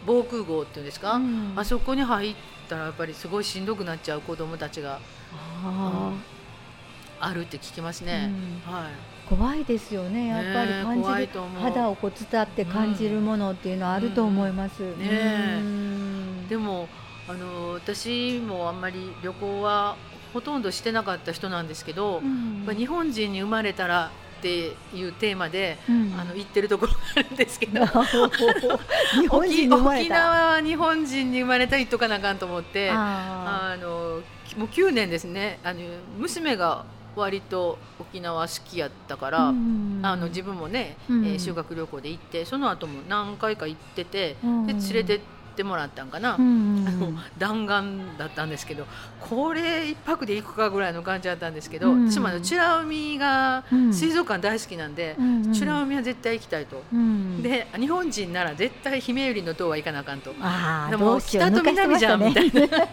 [0.05, 1.53] 防空壕っていうんですか、うん。
[1.55, 2.35] あそこに入っ
[2.67, 4.99] たらやっぱりすごいしんどくなっちゃう子供たちが
[5.63, 6.11] あ
[7.19, 8.31] あるって聞きますーね、
[8.67, 8.73] うん。
[8.73, 8.91] はい。
[9.29, 11.61] 怖いですよね、やっぱり感じる怖いと思う。
[11.63, 14.81] 肌をこう伝って感じるものっていうのはあると思います。
[14.97, 15.61] ね
[16.49, 16.89] でも
[17.29, 19.95] あの私もあんまり旅行は
[20.33, 22.75] ほとんどしてなかった人なんですけど、うん。
[22.75, 24.11] 日本人に生まれたら
[24.43, 26.13] っていうテーマで、うん。
[26.19, 29.29] あの行ってるところがあるんですけど日
[30.01, 30.15] 沖た。
[30.15, 34.21] 縄は日本人に生まれたら行っとかなあかんと思ってああの
[34.57, 35.59] もう9年ですね。
[35.63, 35.79] あの
[36.17, 36.83] 娘が
[37.15, 41.25] 割と沖縄好きやったかーら、うんあの自分もね、うん。
[41.25, 44.67] えー修学旅行で行ってその後も何回か行ってて、うん。
[44.67, 48.85] で連れてってもらったんかな、うんあの弾丸だったんですけど
[49.19, 53.93] これ一泊で行くかぐらいの感じだったんですけど、うん私もあの美ら海がうん。
[53.93, 56.81] 水族館大好きなんで、うん美ら海は絶対行きたいと。
[56.91, 57.43] うん。
[57.43, 60.33] で日本人なら絶対姫百合の塔は行かなあかんと。
[60.89, 62.89] でも北と南じゃんみしたね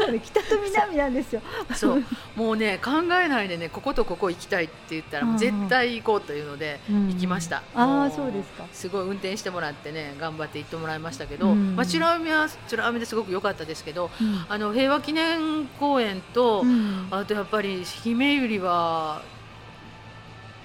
[0.00, 1.42] そうね北と南なんですよ。
[1.74, 2.04] そう。
[2.36, 2.90] もうね考
[3.22, 7.08] えないでねこことここ行きたいって言ったら絶対行こうというのでうん。
[7.08, 8.64] 行きました、あもあそうですか。
[8.72, 11.76] すごい運転してもらってね頑張って行ってもらいましたけど、うん。
[11.76, 14.44] まあ、美ら海は美ら海ですごく良かったですけどうん。
[14.48, 17.08] あの平和記念公園と、うん。
[17.10, 19.22] あとやっぱり姫百合は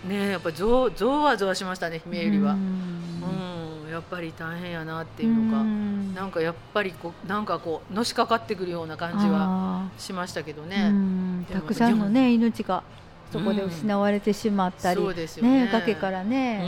[0.08, 3.65] ねやっぱゾウゾワゾワしましたね姫百合は、ううんん
[3.96, 6.14] やっぱり大変やなっていうのが、ん。
[6.14, 11.46] なんかやっぱりこうなんかこうのしかかってくるような感じはあしましたけどーね。
[11.52, 12.84] たくさんのね命が
[13.32, 15.66] そこで失われてしまったり、そうですよね。
[15.66, 16.66] ね崖からうね、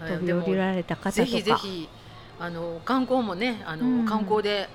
[0.00, 1.12] 飛び降りられた方とか。
[1.12, 1.88] ぜひぜひ
[2.38, 4.06] あの観光もねあの、うん。
[4.06, 4.68] 観光で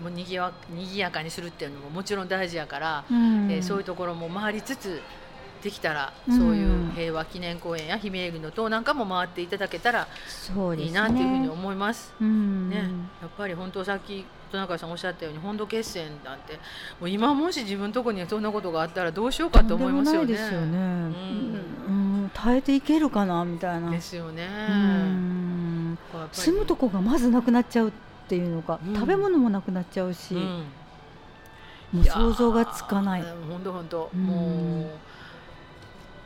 [0.00, 3.50] もうにぎわにぎやかにするっていうのももちろん大事やから、うん。
[3.50, 5.00] えーそういうところも回りつつ
[5.62, 6.38] できたら、うん。
[6.38, 10.08] そういう平和記念公園や姫百合の塔なんかも回っていただけたら
[10.76, 12.12] いいなっていうふうに思います。
[12.20, 12.70] うん。
[12.70, 12.76] ね、
[13.20, 16.54] やっぱり本当さっき戸中さんおっしゃったように本土決戦なんて
[17.00, 20.34] もう今もし自分のところにそんなことがあったらどうしようかと思いますよね。
[20.34, 21.14] よね、ん。
[21.88, 21.90] う
[22.26, 22.30] ん。
[22.34, 23.90] 耐えていけるかなみたいな。
[23.90, 24.48] ですよね。
[26.32, 27.92] 住むとこがまずなくなっちゃうっ
[28.28, 28.94] ていうのが、うん。
[28.94, 30.64] 食べ物もなくなっちゃうし、うん。
[31.92, 33.22] もう想像がつかない。
[33.22, 34.10] 本当本当。
[34.14, 34.24] うん。
[34.24, 34.86] もう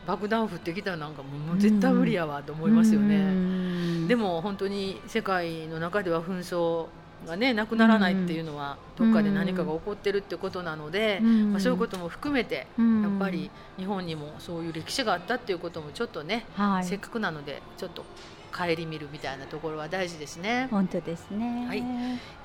[0.06, 3.18] 爆弾降ってきたらなんかもう絶対無理やわと思いますようね。
[3.18, 4.08] ん。
[4.08, 6.86] でも本当に世界の中では紛争
[7.26, 11.52] がねなくならないっていうのはどっかで何かが起こってるってことなので、うん。
[11.52, 13.02] まあ、そういうことも含めてうん。
[13.02, 18.04] やっぱり日本にもそういう歴史があったっていうこともちょっとね、はい、せっかくなのでちょっと
[18.52, 20.68] 顧みるみたいなところは大事ですね。
[20.70, 21.66] 本当ですね。
[21.66, 21.82] はい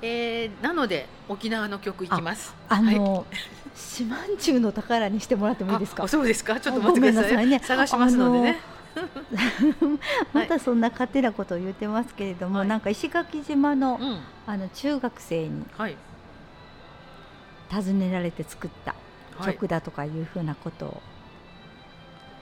[0.02, 2.54] えーなので沖縄の曲いきます。
[2.68, 3.26] あの、
[3.74, 6.04] 四万十の宝にしてもらってもいいですか？
[6.04, 6.08] あ。
[6.08, 6.58] そうですか？
[6.58, 7.46] ちょっと待ってください。
[7.46, 8.58] ね探しますのでね。
[10.32, 14.18] またそんな勝手なことを言ってますけれども、はいなんか石垣島のうん。
[14.46, 15.96] あの中学生にはい。
[17.70, 18.94] 尋ねられて作った
[19.38, 19.52] はい。
[19.52, 21.02] 曲だとかいうふうなことを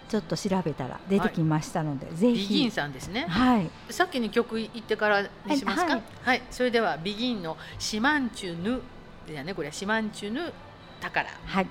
[0.09, 2.49] ちょっと調べたら出てきましたので、ぜひ。
[2.49, 3.27] ビギンさんですね。
[3.29, 3.71] はい。
[3.91, 5.97] 先に曲言ってからにしますか？
[5.97, 6.39] ははい。
[6.39, 8.81] い、それではビギンのシマンチュヌ
[9.35, 9.55] だね。
[9.55, 10.53] これシマンチュヌ
[11.01, 11.29] 宝。
[11.45, 11.67] はい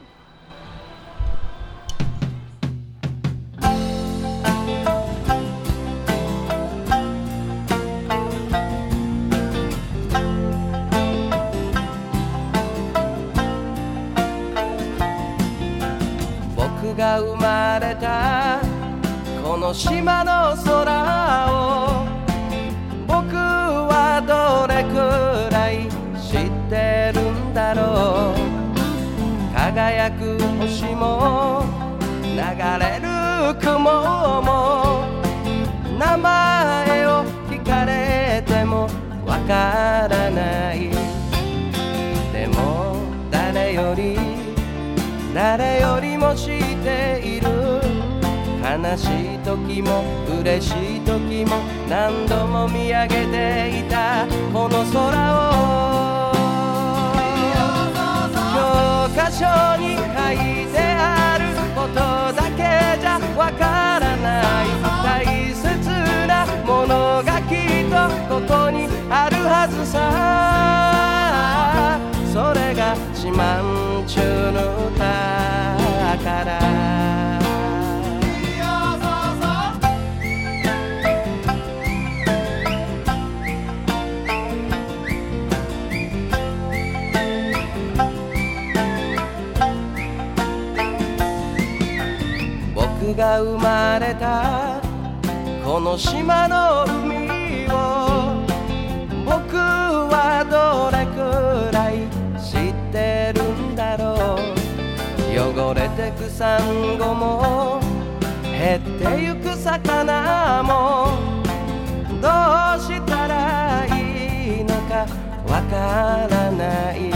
[16.96, 18.62] 僕が生まれた。
[19.44, 22.08] この島の空を
[23.06, 28.36] 僕はどれくらい知ってるんだろう。
[29.54, 31.66] 輝く星も
[32.24, 32.38] 流
[32.80, 35.04] れる雲も。
[36.00, 38.88] 名前を聞かれても
[39.26, 40.90] わからない。
[42.32, 42.96] でも
[43.30, 44.18] 誰より
[45.34, 47.48] 誰よりも知ている。
[48.62, 49.06] 悲し
[49.36, 50.04] い時も
[50.42, 51.58] 嬉しい時も
[51.90, 54.28] 何度も見上げていた。
[54.54, 55.02] この空
[55.50, 56.32] を
[58.54, 58.60] 教
[59.16, 59.46] 科書
[59.82, 60.02] に書
[60.34, 60.36] い
[60.72, 61.44] てある。
[61.76, 62.00] こと
[62.34, 62.62] だけ
[63.00, 64.30] じゃわからな
[64.64, 64.66] い。
[65.04, 65.66] 大切
[66.28, 67.58] なものがきっ
[67.90, 67.96] と
[68.30, 71.05] ここにあるはずさ。
[93.26, 94.80] が生まれた。
[95.66, 98.46] この島の海を
[99.26, 102.06] 僕はどれくらい
[102.40, 104.40] 知ってるんだろう。
[105.36, 107.80] 汚れてくサンゴも
[108.44, 111.18] 減ってゆく魚も
[112.22, 115.08] どうしたらいいのか
[115.52, 117.10] わからない。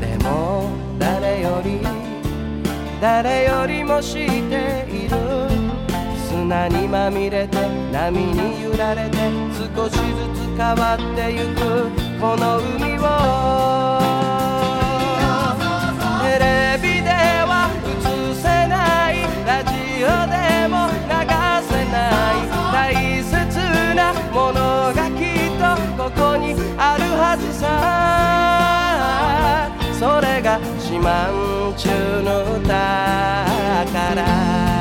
[0.00, 2.01] でも誰より
[3.02, 5.16] 誰よりも知っている。
[6.28, 7.58] 砂にまみれて
[7.90, 9.16] 波に揺られて
[9.74, 11.90] 少しずつ変わってゆく
[12.20, 13.91] この海を。
[30.52, 31.32] が四万
[31.78, 31.88] 十
[32.22, 34.71] の宝。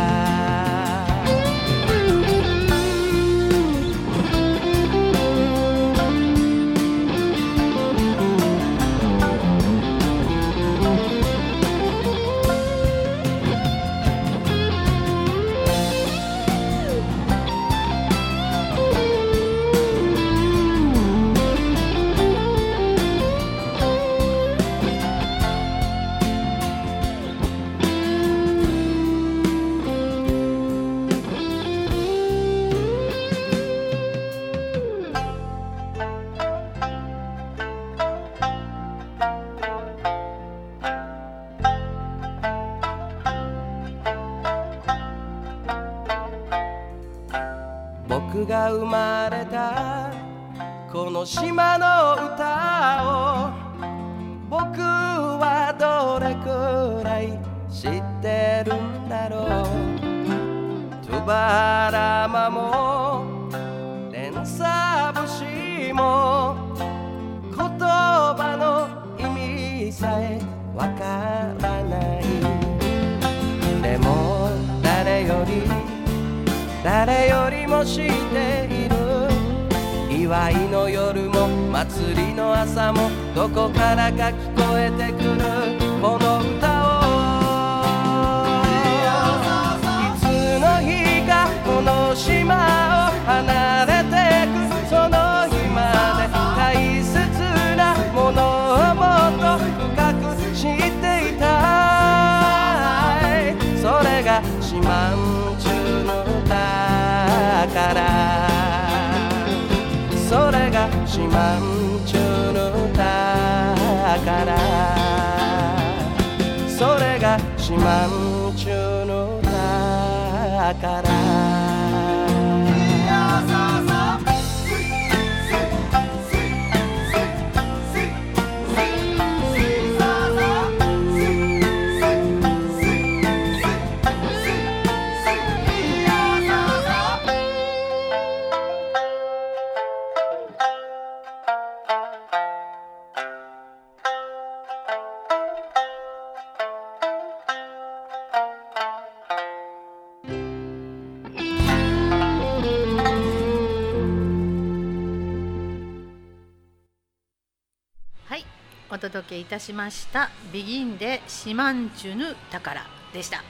[159.32, 163.42] けいたしましたビギンでシマンチュヌ宝でした。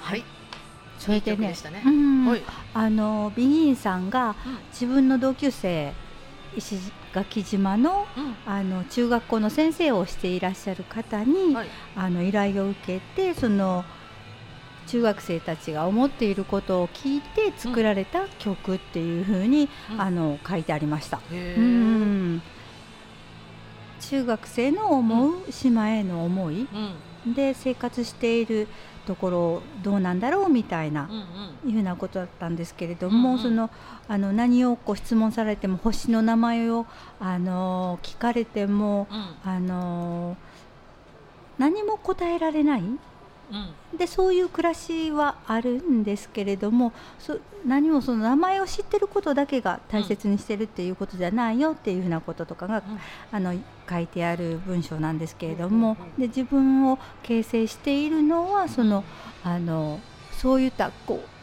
[0.00, 0.22] はい。
[0.98, 1.82] それでねいい曲でしたね。
[1.84, 2.26] うん。
[2.26, 2.42] はい。
[2.72, 4.58] あのビギンさんがうん。
[4.70, 5.92] 自分の同級生
[6.56, 6.76] 石
[7.12, 8.34] 垣島のうん。
[8.46, 11.68] あの中学校の先生をしていらっしゃる方に、はい。
[11.96, 13.84] あの依頼を受けてその
[14.86, 20.00] 中学生たちが思っていることを聞いて作られた曲っていうふうに、うん。
[20.00, 21.18] あの書いてありました。
[21.32, 22.40] うん
[24.00, 26.68] 中学生の思う島への思い。
[27.26, 27.34] うん。
[27.34, 28.68] で生活している
[29.04, 31.08] ところどうなんだろうみたいな
[31.64, 33.42] うんいうふうなことだったんですけれども、うんうん。
[33.42, 33.70] その
[34.08, 36.86] あの何をこう質問されても星の名前を
[37.18, 39.50] あの聞かれてもうん。
[39.50, 40.36] あの
[41.58, 42.82] 何も答えられない
[43.50, 43.98] うん。
[43.98, 52.82] でそういう暮らしはあるんですけれどもそ何もその名前を知ってることだけが大切にしてるっていうことじゃないよっていうふうなこととかが、
[53.32, 53.54] あの
[53.88, 59.04] 書いてある文章なんですけれども、うんで自分を形成しているのはその
[59.42, 60.00] あの
[60.32, 61.36] そういったこう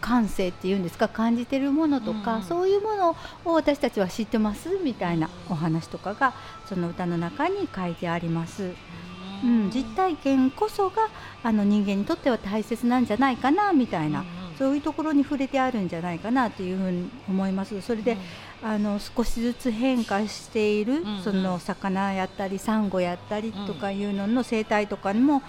[0.00, 2.42] 感性っていうんですか感じてるものとか、うん。
[2.42, 6.34] そういうものを私たちは知ってますみたいなお話とかが
[6.66, 8.72] その歌の中に書いてあります。
[9.44, 11.08] うん、実体験こそが
[11.42, 14.24] あの人間にとっては大切なんじゃないかなみたいな、
[14.58, 17.80] そういうところに触れてあるんじゃないかなというふうに思います。
[17.82, 18.16] それで、
[18.62, 21.22] あの少しずつ変化している、うんうん。
[21.22, 25.42] その魚やったりサンゴやったりとかいうのの生態とかにも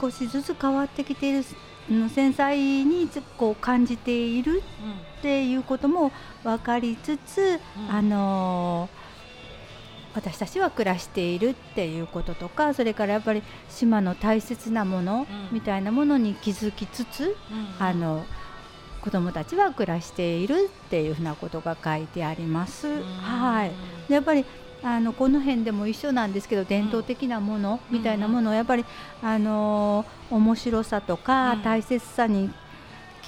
[0.00, 1.44] 少しずつ変わってきている
[1.88, 3.08] の繊細に
[3.38, 4.62] こう感じている
[5.18, 6.10] っていうことも
[6.42, 7.94] 分かりつつ、うん。
[7.94, 8.99] あのー
[10.14, 15.48] 私たちは暮らしているっていうこととかそれからやっぱり島の大切なものうん。
[15.52, 17.36] みたいなものに気づきつつ、
[17.78, 18.24] あの
[19.00, 23.02] 子どもたちは暮らしているっていうふうなことが書いてあります。
[23.02, 23.72] はい、
[24.08, 24.44] でやっぱり
[24.82, 28.84] あのこの辺でも一緒なんですけど伝統的なものみたいなものをやっぱり、
[29.22, 31.62] あのー面白さとかうん。
[31.62, 32.50] 大切さに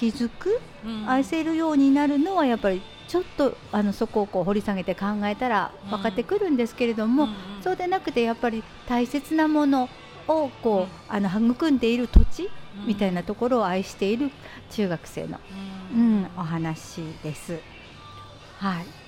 [0.03, 0.59] 気づく、
[1.07, 7.29] 愛せるようになるのはやっぱりちょっとあのそこをこう掘り下げて考えたら分かってくるんですけれども、
[7.61, 9.87] そうでなくてやっぱり大切なもの
[10.27, 12.49] をこう、あの育んでいる土地
[12.85, 14.29] みたいなところを愛している
[14.71, 15.39] 中学生の、
[15.93, 17.59] うん、お話です。
[18.57, 19.02] はい、す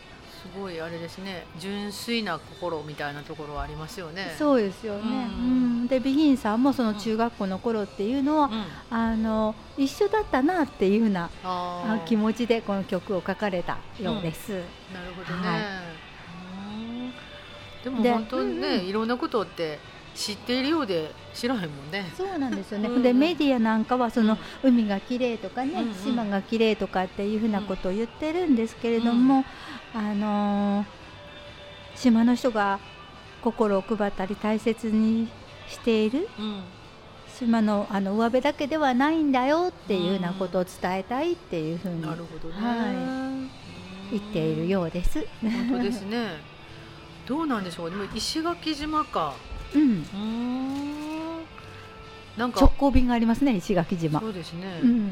[0.58, 4.36] ごいあれですね純粋な心みたいなところはありますよね。
[4.38, 5.02] そうですよね。
[5.02, 11.30] ううんん、でビギンさんもその中学校の頃っていうのは、うんあの一緒だったなっていうふうな
[12.06, 14.52] 気持ちでこの曲を書かれたようです。
[14.52, 14.64] なる
[15.16, 15.48] ほどね。
[15.48, 17.14] はいうん
[17.84, 19.80] でもで本当にね、うんうんいろんなことって
[20.16, 22.10] 知っているようで知らへんもんね。
[22.16, 22.88] そうなんですよね。
[22.88, 29.44] うんうんでメディアなんかはその海が綺麗とかね、うんうん島が綺麗とかっていうふうなことを言ってるんですけれども、
[29.96, 30.86] あのー
[31.96, 32.80] 島の人が
[33.42, 35.30] 心を配ったり大切に
[35.70, 36.62] しているうん
[37.38, 42.56] 島のあの上辺だけではないんだよっていうようなことを伝えたいっていうふうになるほどね。
[42.56, 43.50] は
[44.12, 45.26] 言っているようです。
[45.42, 46.28] 本当ですね。
[47.26, 47.90] どうなんでしょう。
[47.90, 49.34] でも石垣島か。
[49.74, 51.42] うん、うーん。
[52.38, 54.20] なんか直行便がありますね石垣島。
[54.20, 54.80] そうですね。
[54.84, 55.12] うん、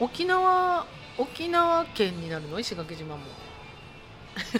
[0.00, 0.86] 沖縄
[1.18, 2.58] 沖縄県になるの？
[2.58, 3.22] 石垣島も。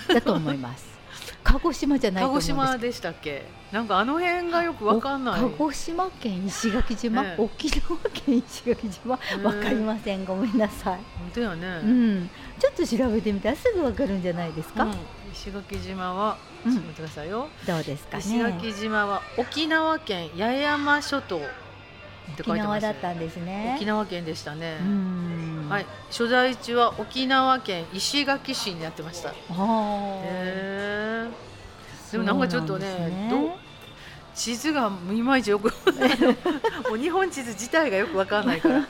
[0.08, 0.94] だと思います。
[1.42, 3.44] 鹿児島じゃないと鹿児島でしたっけ？
[3.70, 5.40] なんかあの辺がよくわかんない。
[5.40, 9.16] 鹿児島県石垣島、ね沖縄県石垣島？
[9.16, 10.24] ねわかりません。
[10.24, 11.66] ごめんなさい、本当やね。
[11.84, 14.94] うん、ちょっと調べてみたらすぐわかるんじゃないですか、うん。
[15.32, 16.72] 石垣島は、うん。
[16.72, 17.48] ちょっと待ってくださいよ。
[17.66, 21.40] どうですか石ね垣島は沖縄県八重山諸島
[22.38, 22.50] 沖。
[22.50, 24.78] 縄だったんですね沖縄県でしたね。
[24.80, 29.32] うんはい、所在地は沖縄県石垣市になってました。
[30.24, 31.28] え。
[32.12, 33.50] でもなんかちょっとねそうなんですどう？
[34.34, 35.72] 地図がいまいちよく
[36.90, 38.86] もう日本地図自体がよくわかんないから。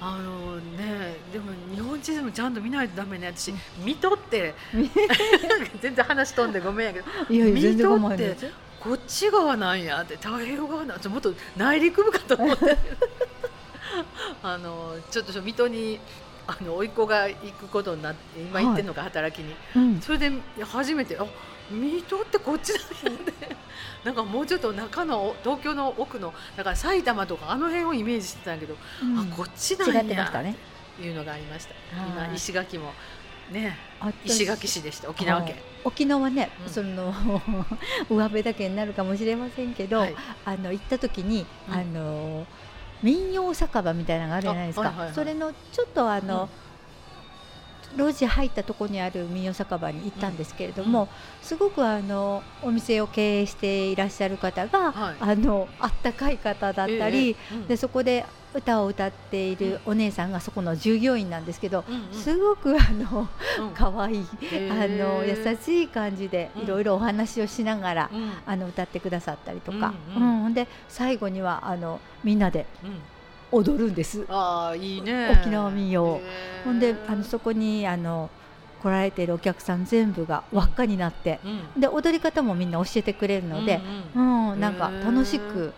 [0.00, 3.52] あのねでも日本地図もちゃんと見ないとダメね私
[3.84, 4.54] 見とって
[5.82, 12.76] 全然話飛んでごめんやけどいやいや全然ごめん水戸ってこっち側なんやって太平洋側なんてもっと内陸部かと思って。
[14.42, 16.00] あのちょっと水戸に
[16.46, 19.54] あの甥っ子が行くことになって今行ってんのか、働きに。
[19.76, 20.00] うん。
[20.00, 20.32] それで
[20.62, 21.26] 初めてあ
[21.70, 22.72] 水戸ってこっち
[23.04, 23.56] なんやって。
[24.04, 29.18] なんかもうちょっと中の東京の奥のだから埼玉とかあの辺をイメージしてたんやけど、うん。
[29.18, 31.74] あこっちなんや違っていうのがありました。
[32.00, 32.28] はい。
[32.28, 32.94] 今石垣も
[33.50, 33.76] ね。
[34.00, 35.10] 私石垣市でした。
[35.10, 35.56] 沖縄県。
[35.56, 35.64] はい。
[35.84, 36.72] 沖縄ね、うん。
[36.72, 37.12] その
[38.08, 40.14] 上辺だけになるかもしれませんけど、はい。
[40.44, 41.74] あの行った時に、うん。
[41.74, 42.46] あの
[43.02, 45.14] 民謡酒場みたいなのがあるじゃないですか、あはいはいはい。
[45.14, 46.48] それのちょっとあの、
[47.96, 51.08] 路地入ったところにある民謡酒場に行ったんですけれども、
[51.42, 55.16] すごくあのお店を経営していらっしゃる方が、はい。
[55.20, 57.66] あのあったかい方だったり、ええうん。
[57.66, 58.24] でそこで
[58.54, 62.22] 歌を歌っているお姉さんがそこの従業員なんですけど、うんうん。
[62.22, 63.28] すごくあの
[63.60, 63.74] うん。
[63.74, 66.62] 可愛いへあえの優しい感じでうん。
[66.62, 68.32] いろいろお話をしながら、うん。
[68.46, 70.44] あの歌ってくださったりとか、うんうん。
[70.46, 70.54] うん。
[70.54, 73.00] で最後にはあのみんなでうん
[73.50, 74.24] 踊るんです。
[74.28, 75.30] ああいいね。
[75.40, 76.20] 沖縄民謡。
[76.64, 78.30] ほんであのそこにあの
[78.82, 81.80] 来られているお客さん全部が輪っかになって、うん。
[81.80, 83.80] で踊り方もみんな教えてくれるので、
[84.14, 84.50] ううん。
[84.52, 85.72] うんなんか楽しくうん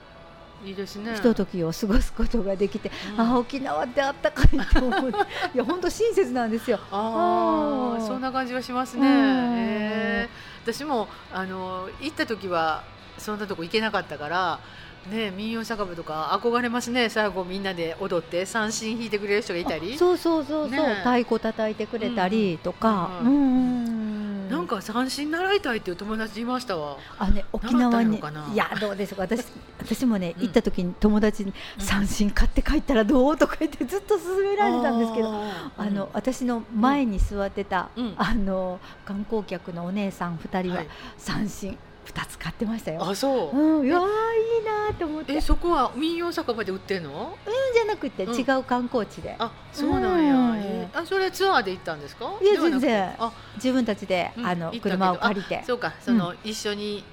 [0.62, 1.14] いいですね。
[1.14, 3.20] ひとときを過ごすことができて、うん。
[3.20, 5.18] ああ沖縄ってあったかいと思って
[5.54, 6.78] いや本当親切なんですよ。
[6.90, 8.06] ああうん。
[8.06, 10.28] そんな感じはしますね。
[10.62, 12.82] 私もあの行った時は
[13.16, 14.60] そんなとこ行けなかったから。
[15.08, 17.08] ね、民謡酒場とか憧れますね。
[17.08, 19.96] 最後みんなで踊って三振弾いてくれる人がいたり。
[19.96, 20.94] そうそうそうそう、ね。
[20.96, 23.30] 太鼓叩いてくれたりとか、ううんん。
[23.30, 24.10] うんうん
[24.50, 26.96] なんか三振習いたいっていう友達いましたわ。
[27.20, 28.18] あね沖縄に。
[28.18, 29.44] いやどうですか私
[29.78, 31.84] 私もね、うん行った時に友達にうん。
[31.84, 33.36] 三振買って帰ったらどう？
[33.36, 35.28] とか言ってずっと勧められてたんですけど。
[35.32, 38.14] あーあの、私の前に座ってた、うん。
[38.16, 40.88] あの観光客のお姉さん2人ははい。
[41.16, 41.78] 三振
[42.12, 43.02] 2つ買ってましたよ。
[43.08, 45.32] あそう、うん、いやーいいなーって思って。
[45.32, 47.36] うんえそこは民謡酒場で売ってんの？
[47.74, 48.38] じゃなくてうん。
[48.38, 50.58] 違う観光地で、あそうなんや、うん。
[50.58, 52.32] えーあそれツアーで行ったんですか？
[52.42, 52.86] いやではなくて。
[52.86, 53.14] 全然。
[53.18, 53.32] あ。
[53.56, 54.46] 自分たちで、うん。
[54.46, 54.82] あの行ったけど。
[54.96, 55.62] 車を借りて。
[55.66, 55.92] そうか。
[56.00, 57.04] その、一緒に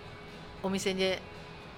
[0.63, 1.21] お店で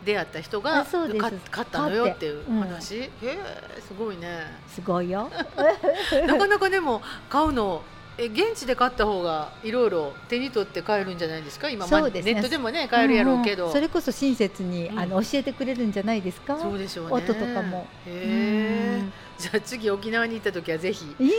[0.06, 1.20] 出会った人があそうです。
[1.20, 2.60] か買ったのよっていううん。
[2.62, 3.38] 話、へえ
[3.86, 4.28] すごいね。
[4.68, 5.30] すごいよ。
[6.26, 7.82] なかなかでも買うの
[8.20, 11.70] え現地で買った方がいろいろ手に取って買えるんじゃないですか？
[11.70, 12.34] 今、まあそうですね。
[12.34, 13.72] ネットでもね買えるやろうけど、んん。
[13.72, 15.00] それこそ親切に、うん。
[15.00, 16.60] あの教えてくれるんじゃないですか？
[16.60, 17.14] そうでしょうね。
[17.14, 17.88] 音とかも。
[18.06, 21.16] へえうんじゃあ次沖縄に行った時はぜひ。
[21.18, 21.32] いい。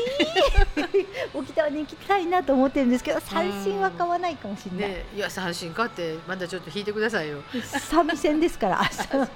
[1.35, 7.43] 沖縄に行きたいなと思ってるんですけど三振は買わないかもしれない、ねいや三振買ってまだちょっと弾いてくださいよ。
[7.63, 8.81] 三味線ですから。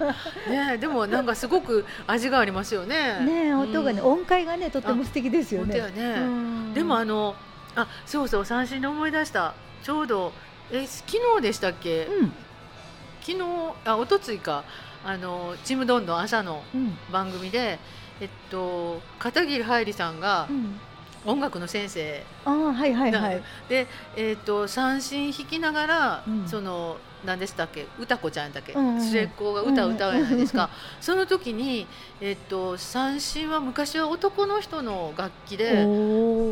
[0.48, 3.20] ねでもなんかすごく味がありますよね。
[3.20, 5.74] ねえ音がね、うん音階がねとっても素敵ですよね。
[5.90, 6.74] ね、うん。
[6.74, 7.34] でもあの
[7.76, 9.52] あそうそう三振で思い出した。
[9.82, 10.32] ちょうど
[10.72, 12.32] え昨日でしたっけ、うん。
[13.20, 13.42] 昨日
[13.84, 14.64] あ一昨日か。
[15.06, 16.96] あのちむどんどん朝のうん。
[17.12, 17.78] 番組で
[18.24, 20.80] えっと片桐はいりさんがうん。
[21.26, 23.42] 音楽の先生ああはいはいはい。
[23.68, 26.46] で、えっと三振弾きながら、うん。
[26.46, 27.86] その何でしたっけ？
[27.98, 29.02] 歌子ちゃんだっけ、うんうんうん。
[29.02, 30.70] 末っ子が歌を歌うじゃないですか、
[31.00, 31.86] その時に、
[32.20, 35.82] えっと三振は昔は男の人の楽器で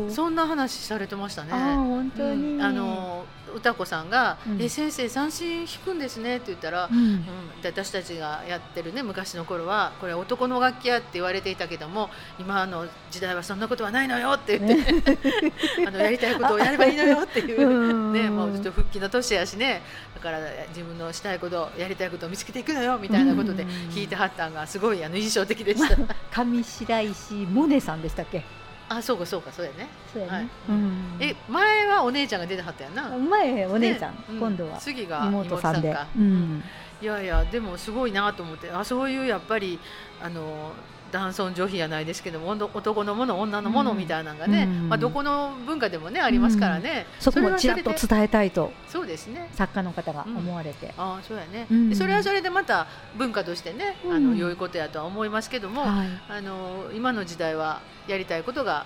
[0.09, 1.51] そんな話されてましたね。
[1.51, 2.61] 本当に、うん。
[2.61, 4.61] あの歌子さんが「うん。
[4.61, 6.97] え先生三振弾くんですね」って言ったら、うん。
[6.97, 7.25] うん、
[7.61, 12.09] で私たちがやってるね昔の頃はこれ男の楽器やって言われていたけども
[12.39, 15.53] 今の時代はそんなことはないのよって言って、
[15.87, 19.83] あのやりたいことをやればいいのよっていううんねもうちょっと復帰の年やしね。
[20.15, 20.39] だから
[20.69, 23.89] 自分のしたいことやりたいことを見つけていくのよみたいなことでうん。
[23.89, 25.95] 弾いてはったんがすごいあの印象的でした。
[26.31, 28.43] 上白石萌音さんでしたっけ？
[28.89, 29.87] あそうかそうかそうやね。
[30.11, 30.47] そうやね、はい。
[30.69, 31.17] うん。
[31.19, 33.09] え前はお姉ちゃんが出てはったやんな。
[33.09, 34.39] 前お姉ちゃん、ねうん。
[34.39, 35.93] 今度は次が妹さんで。
[35.93, 36.07] か。
[36.17, 36.63] うん。
[37.01, 39.77] いやいやでもすごいなと思ってあそういうやっぱり
[40.21, 40.71] あの
[41.13, 44.89] 男尊女卑やないですけども女男のもの女のものみたいなのがね、うん。
[44.89, 48.73] まあ、どこの文化でもねありますからね、そこもちらっと伝えたいと。
[48.87, 49.49] そうですね。
[49.53, 54.31] 作家の方が思われて、ああそうやね、それはそれでまた文化としてね、あうん。
[54.31, 56.07] の良いことやとは思いますけども、はい。
[56.29, 58.85] あの今の時代はやりたいことが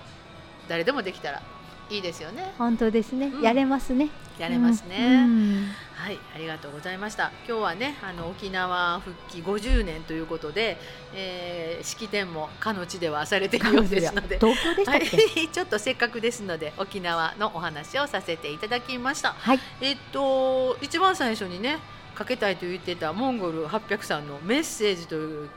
[0.68, 1.42] 誰でもできたら
[1.90, 2.54] いいですよね。
[2.58, 3.42] 本当ですね、うん。
[3.42, 4.10] やれますね。
[4.38, 5.68] やれますね、うん。
[5.96, 7.32] はい、ありがとうございました。
[7.48, 10.78] 今日はね、あの沖縄復帰50年ということで、
[11.14, 19.34] えー式典もかの地ではされているようですので、東京でしたはっけ、い、 ちょっとせっかくですので沖縄のお話をさせていただきました。
[19.34, 21.80] はい、えっと一番最初にね
[22.16, 25.50] かけたいと言ってたモンゴル800さんのメッセージという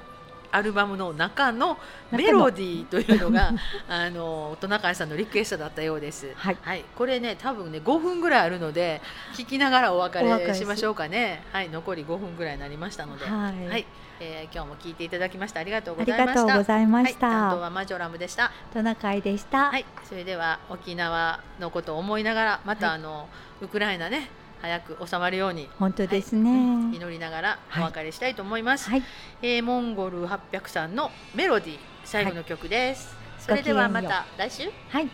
[0.52, 1.78] アルバムの中の
[2.10, 3.52] メロディーというのが
[3.88, 6.32] あのトナカイさんのリクエストだったようです。
[6.34, 6.84] はい。
[6.96, 9.00] これね多分ね5分ぐらいあるので
[9.34, 11.42] 聞きながらお別れれしましょうかね。
[11.52, 11.68] はい。
[11.68, 13.86] 残り5分ぐらいになりましたので、はい。
[14.22, 16.44] えー今日も聞いていただきましてありがとうありございました。
[16.44, 18.52] がとうございました、はい、担当はマジョラムでした。
[18.72, 22.96] トナカイでした、はい、それでは沖縄のことを思いながらまたはい。
[22.96, 23.28] あの、
[23.62, 24.28] ウクライナね
[24.60, 29.02] 早く収まるように本当ですね、はいうん祈りながらお別れしたいと思います、はい。
[29.42, 34.70] えーモンゴル800さんのメロディー最後の曲です、それではまた来週。
[34.88, 35.08] はい。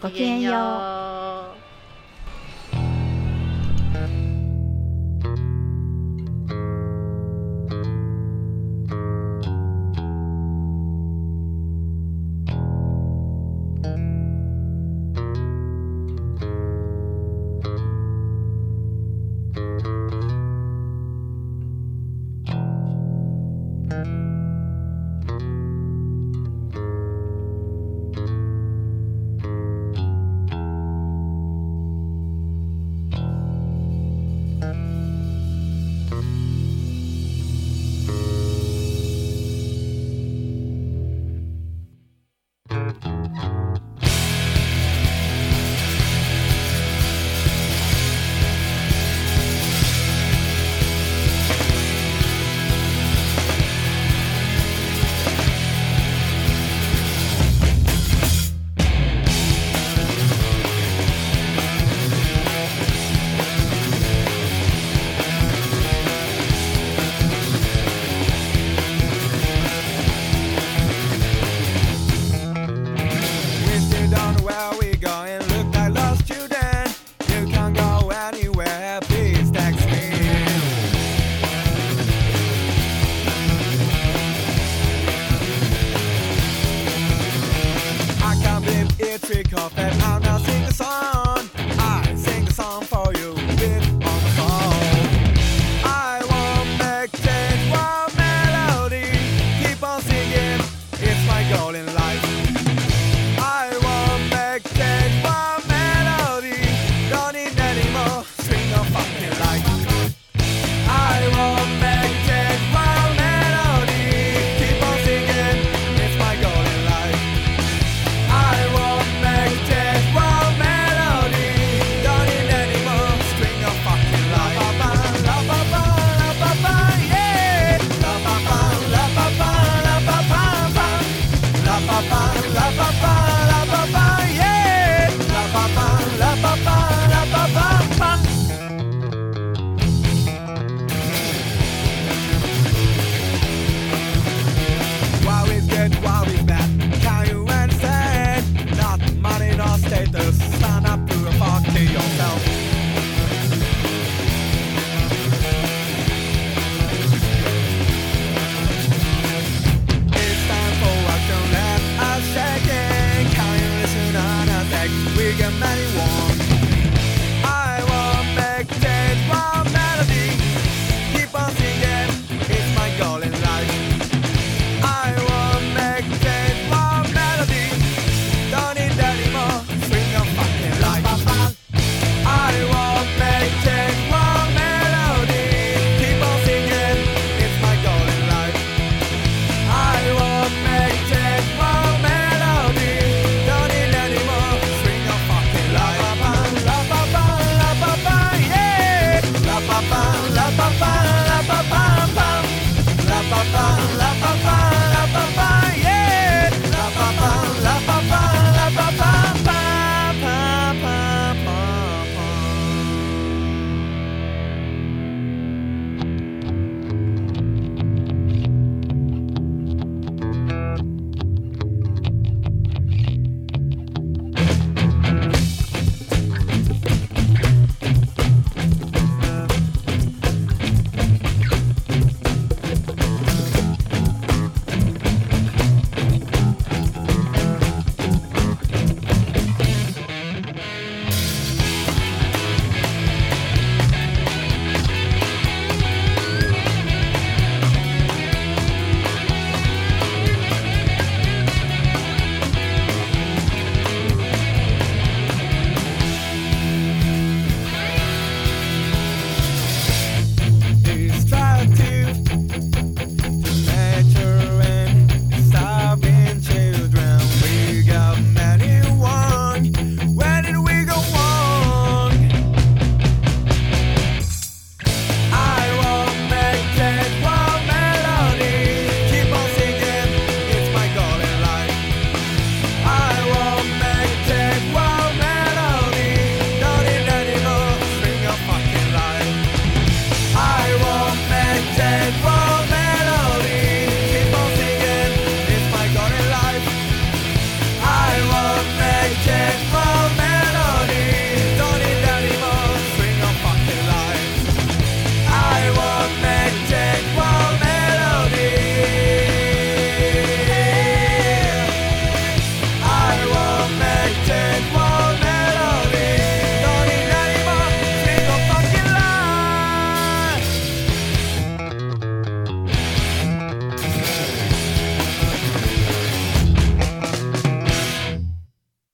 [0.00, 1.59] ごきげんよう